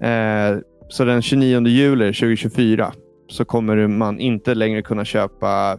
[0.03, 0.59] Eh,
[0.89, 2.93] så den 29 juli 2024
[3.28, 5.78] så kommer man inte längre kunna köpa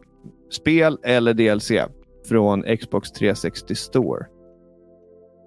[0.51, 1.71] spel eller DLC
[2.29, 4.25] från Xbox 360 Store.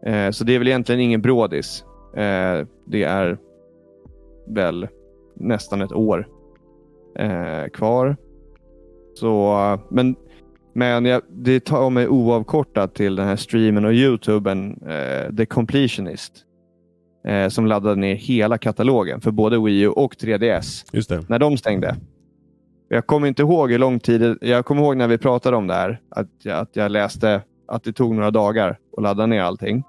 [0.06, 1.84] Eh, så det är väl egentligen ingen brådis.
[2.16, 3.38] Eh, det är
[4.48, 4.88] väl
[5.34, 6.28] nästan ett år
[7.18, 8.16] eh, kvar.
[9.14, 10.16] Så, men
[10.74, 16.32] men jag, det tar mig oavkortat till den här streamen och Youtuben, eh, The Completionist.
[17.24, 20.84] Eh, som laddade ner hela katalogen för både Wii U och 3DS.
[20.92, 21.28] Just det.
[21.28, 21.96] När de stängde.
[22.92, 24.38] Jag kommer inte ihåg hur lång tid...
[24.40, 26.00] Jag kommer ihåg när vi pratade om det här.
[26.08, 29.82] Att jag, att jag läste att det tog några dagar att ladda ner allting.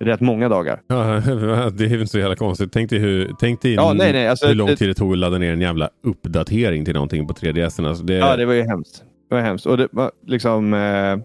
[0.00, 0.80] Rätt många dagar.
[0.86, 0.96] Ja,
[1.72, 2.72] det är inte så jävla konstigt.
[2.72, 5.18] Tänk dig, hur, tänk dig Ja, nej, nej, alltså, hur lång tid det tog att
[5.18, 7.88] ladda ner en jävla uppdatering till någonting på 3DS.
[7.88, 9.04] Alltså det, Ja, det var ju hemskt.
[9.28, 9.66] Det var hemskt.
[9.66, 9.88] Och det
[10.26, 10.74] liksom...
[10.74, 11.18] Eh,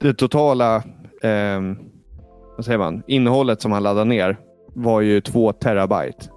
[0.00, 0.76] det totala...
[1.22, 1.60] Eh,
[2.56, 3.02] vad säger man?
[3.06, 4.36] Innehållet som han laddade ner
[4.74, 6.28] var ju två terabyte.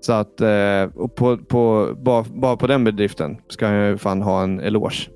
[0.00, 0.86] Så att eh,
[1.16, 5.10] på, på, bara, bara på den bedriften ska han ju fan ha en eloge.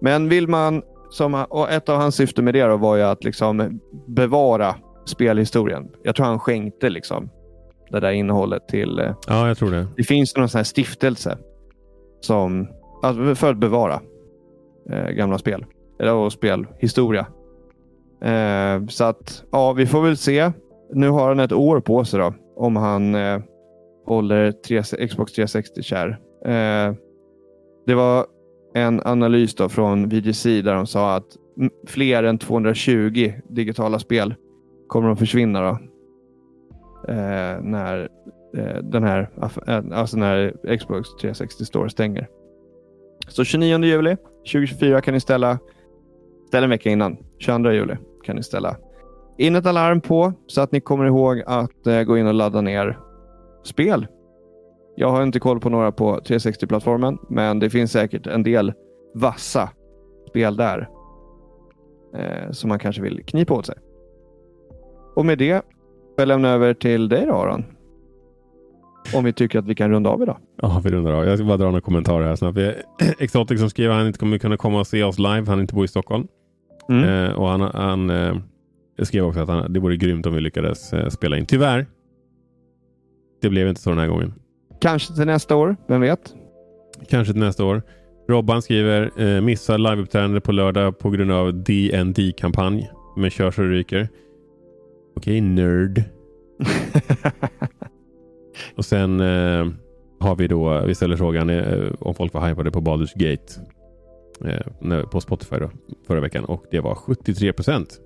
[0.00, 3.24] Men vill man, som, och ett av hans syften med det då var ju att
[3.24, 4.74] liksom bevara
[5.04, 5.88] spelhistorien.
[6.02, 7.30] Jag tror han skänkte liksom
[7.90, 9.86] det där innehållet till eh, ja, jag tror det.
[9.96, 11.38] det finns någon sån här stiftelse
[12.20, 12.68] som,
[13.02, 14.00] alltså för att bevara
[14.90, 15.64] eh, gamla spel.
[16.00, 17.26] Eller och spelhistoria.
[18.22, 20.52] Eh, så att, ja, vi får väl se.
[20.92, 23.38] Nu har han ett år på sig då, om han eh,
[24.06, 24.52] håller
[25.08, 26.08] Xbox 360 kär.
[26.44, 26.94] Eh,
[27.86, 28.26] det var
[28.74, 31.26] en analys då från VGC där de sa att
[31.86, 34.34] fler än 220 digitala spel
[34.88, 35.78] kommer att försvinna då.
[37.12, 38.08] Eh, när
[38.56, 39.30] eh, den här,
[39.66, 42.28] eh, alltså när Xbox 360 Store stänger.
[43.28, 44.16] Så 29 juli
[44.52, 45.58] 2024 kan ni ställa,
[46.48, 47.16] Ställ en vecka innan.
[47.38, 48.76] 22 juli kan ni ställa
[49.38, 52.60] in ett alarm på så att ni kommer ihåg att eh, gå in och ladda
[52.60, 52.98] ner
[53.62, 54.06] spel.
[54.96, 58.72] Jag har inte koll på några på 360-plattformen, men det finns säkert en del
[59.14, 59.70] vassa
[60.28, 60.88] spel där
[62.16, 63.76] eh, som man kanske vill knipa åt sig.
[65.16, 65.62] Och med det
[66.16, 67.64] jag lämna över till dig då, Aron.
[69.14, 70.36] Om vi tycker att vi kan runda av idag.
[70.62, 71.24] Ja, vi rundar av.
[71.24, 72.58] Jag ska bara dra några kommentarer här snabbt.
[73.18, 75.44] Exotic som skriver att han inte kommer kunna komma och se oss live.
[75.46, 76.26] Han inte bor i Stockholm.
[76.88, 77.08] Mm.
[77.08, 78.34] Eh, och han, han eh,
[79.02, 81.46] skrev också att han, det vore grymt om vi lyckades eh, spela in.
[81.46, 81.86] Tyvärr.
[83.42, 84.34] Det blev inte så den här gången.
[84.80, 86.34] Kanske till nästa år, vem vet?
[87.08, 87.82] Kanske till nästa år.
[88.28, 92.90] Robban skriver eh, missar liveuppträdande på lördag på grund av DND-kampanj.
[93.16, 94.08] Men kör så ryker.
[95.16, 96.02] Okej, nerd.
[98.76, 99.66] Och sen eh,
[100.20, 103.52] har vi då, vi ställer frågan eh, om folk var hypade på Baldur's Gate.
[104.44, 105.70] Eh, på Spotify då,
[106.06, 106.44] förra veckan.
[106.44, 108.00] Och det var 73 procent.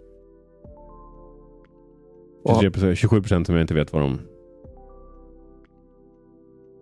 [2.45, 2.63] Och-
[2.97, 4.21] 27 procent som jag inte vet vad de...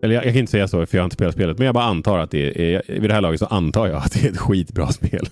[0.05, 1.59] Eller jag, jag kan inte säga så för jag har inte spelat spelet.
[1.59, 4.13] Men jag bara antar att det är, vid det här laget så antar jag att
[4.13, 5.27] det är ett skitbra spel.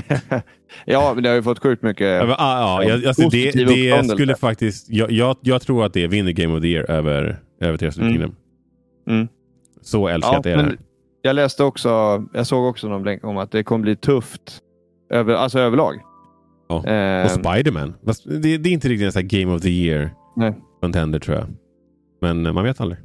[0.84, 2.06] ja, men det har ju fått sjukt mycket.
[2.06, 4.90] Ja, men, ah, ja, jag, alltså, det, det skulle faktiskt...
[4.90, 7.94] Jag, jag, jag tror att det vinner Game of the Year över, över Tears of
[7.94, 8.12] the Mm.
[8.12, 8.36] Kingdom.
[9.08, 9.28] Mm.
[9.82, 10.78] Så älskat Ja, är det här.
[11.22, 14.58] jag läste också, jag såg också någon länk om att det kommer bli tufft
[15.10, 15.94] över, alltså överlag.
[16.68, 16.86] Ja.
[16.86, 17.94] Eh, Och Spiderman.
[18.06, 20.54] Fast Det, det är inte riktigt en sån Game of the Year Nej.
[20.80, 21.46] contender tror jag.
[22.20, 23.00] Men eh, man vet aldrig.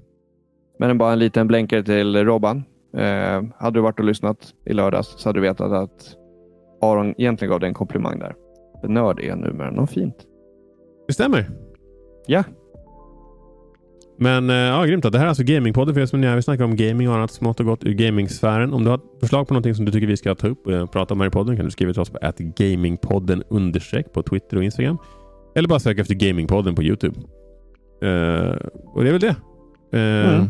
[0.81, 2.63] Men bara en liten blänkare till Robban.
[2.97, 6.15] Eh, hade du varit och lyssnat i lördags så hade du vetat att
[6.81, 8.35] Aron egentligen gav dig en komplimang där.
[8.87, 10.15] Nörd är numera något fint.
[11.07, 11.49] Det stämmer.
[12.27, 12.43] Ja.
[14.17, 15.03] Men eh, ja, grymt.
[15.03, 15.09] då.
[15.09, 16.35] Det här är alltså Gamingpodden för er som är.
[16.35, 18.73] Vi snackar om gaming och annat smått och gott ur gamingsfären.
[18.73, 20.85] Om du har förslag på någonting som du tycker vi ska ta upp och eh,
[20.85, 24.57] prata om här i podden kan du skriva till oss på gamingpodden understreck på Twitter
[24.57, 24.97] och Instagram.
[25.55, 27.19] Eller bara sök efter Gamingpodden på Youtube.
[28.01, 28.55] Eh,
[28.85, 29.35] och det är väl det.
[29.93, 30.47] Eh, Mm.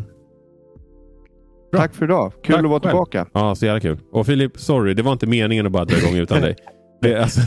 [1.72, 1.80] Bra.
[1.80, 2.32] Tack för idag.
[2.44, 2.90] Kul Tack att vara själv.
[2.90, 3.26] tillbaka.
[3.32, 3.98] Ja, så jävla kul.
[4.12, 4.94] Och Filip, sorry.
[4.94, 6.56] Det var inte meningen att bara dra igång utan dig.
[7.02, 7.40] Det, alltså,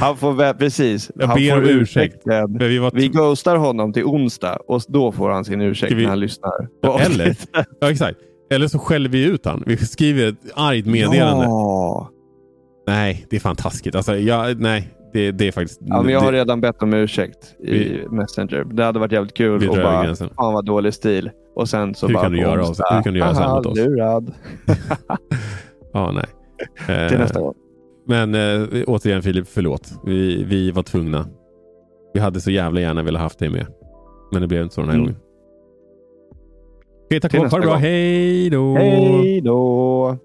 [0.00, 1.10] Han får väl, precis.
[1.14, 2.16] Jag han ber får om ursäkt.
[2.60, 6.08] vi var Vi ghostar honom till onsdag och då får han sin ursäkt vi- när
[6.08, 6.68] han lyssnar.
[6.82, 7.36] Ja, eller?
[7.80, 8.18] Ja, exakt.
[8.50, 9.62] Eller så skäller vi ut han.
[9.66, 11.44] Vi skriver ett argt meddelande.
[11.44, 12.10] Ja.
[12.86, 13.94] Nej, det är fan taskigt.
[13.94, 15.80] Alltså, jag, nej, det, det är faktiskt...
[15.84, 18.64] ja, men jag har det, redan bett om ursäkt i Vi- Messenger.
[18.64, 20.28] Det hade varit jävligt kul över bara, gränsen.
[20.36, 21.30] fan vad dålig stil.
[21.54, 23.48] Och sen så Hur bara kan du göra oss- hur kan du göra så här
[23.48, 24.34] "Haha, mot oss?" Lurad.
[25.92, 26.24] Ja, nej.
[26.98, 27.54] Eh, Till nästa gång.
[28.06, 29.92] Men eh, återigen Filip, förlåt.
[30.04, 31.26] Vi, vi var tvungna.
[32.14, 33.66] Vi hade så jävla gärna velat haft dig med.
[34.32, 35.06] Men det blev inte så den här Mm.
[35.06, 35.20] gången.
[37.04, 37.40] Okej, tack och.
[37.50, 37.74] Ha det bra.
[37.74, 38.74] Hej då!
[38.74, 40.18] Hej då!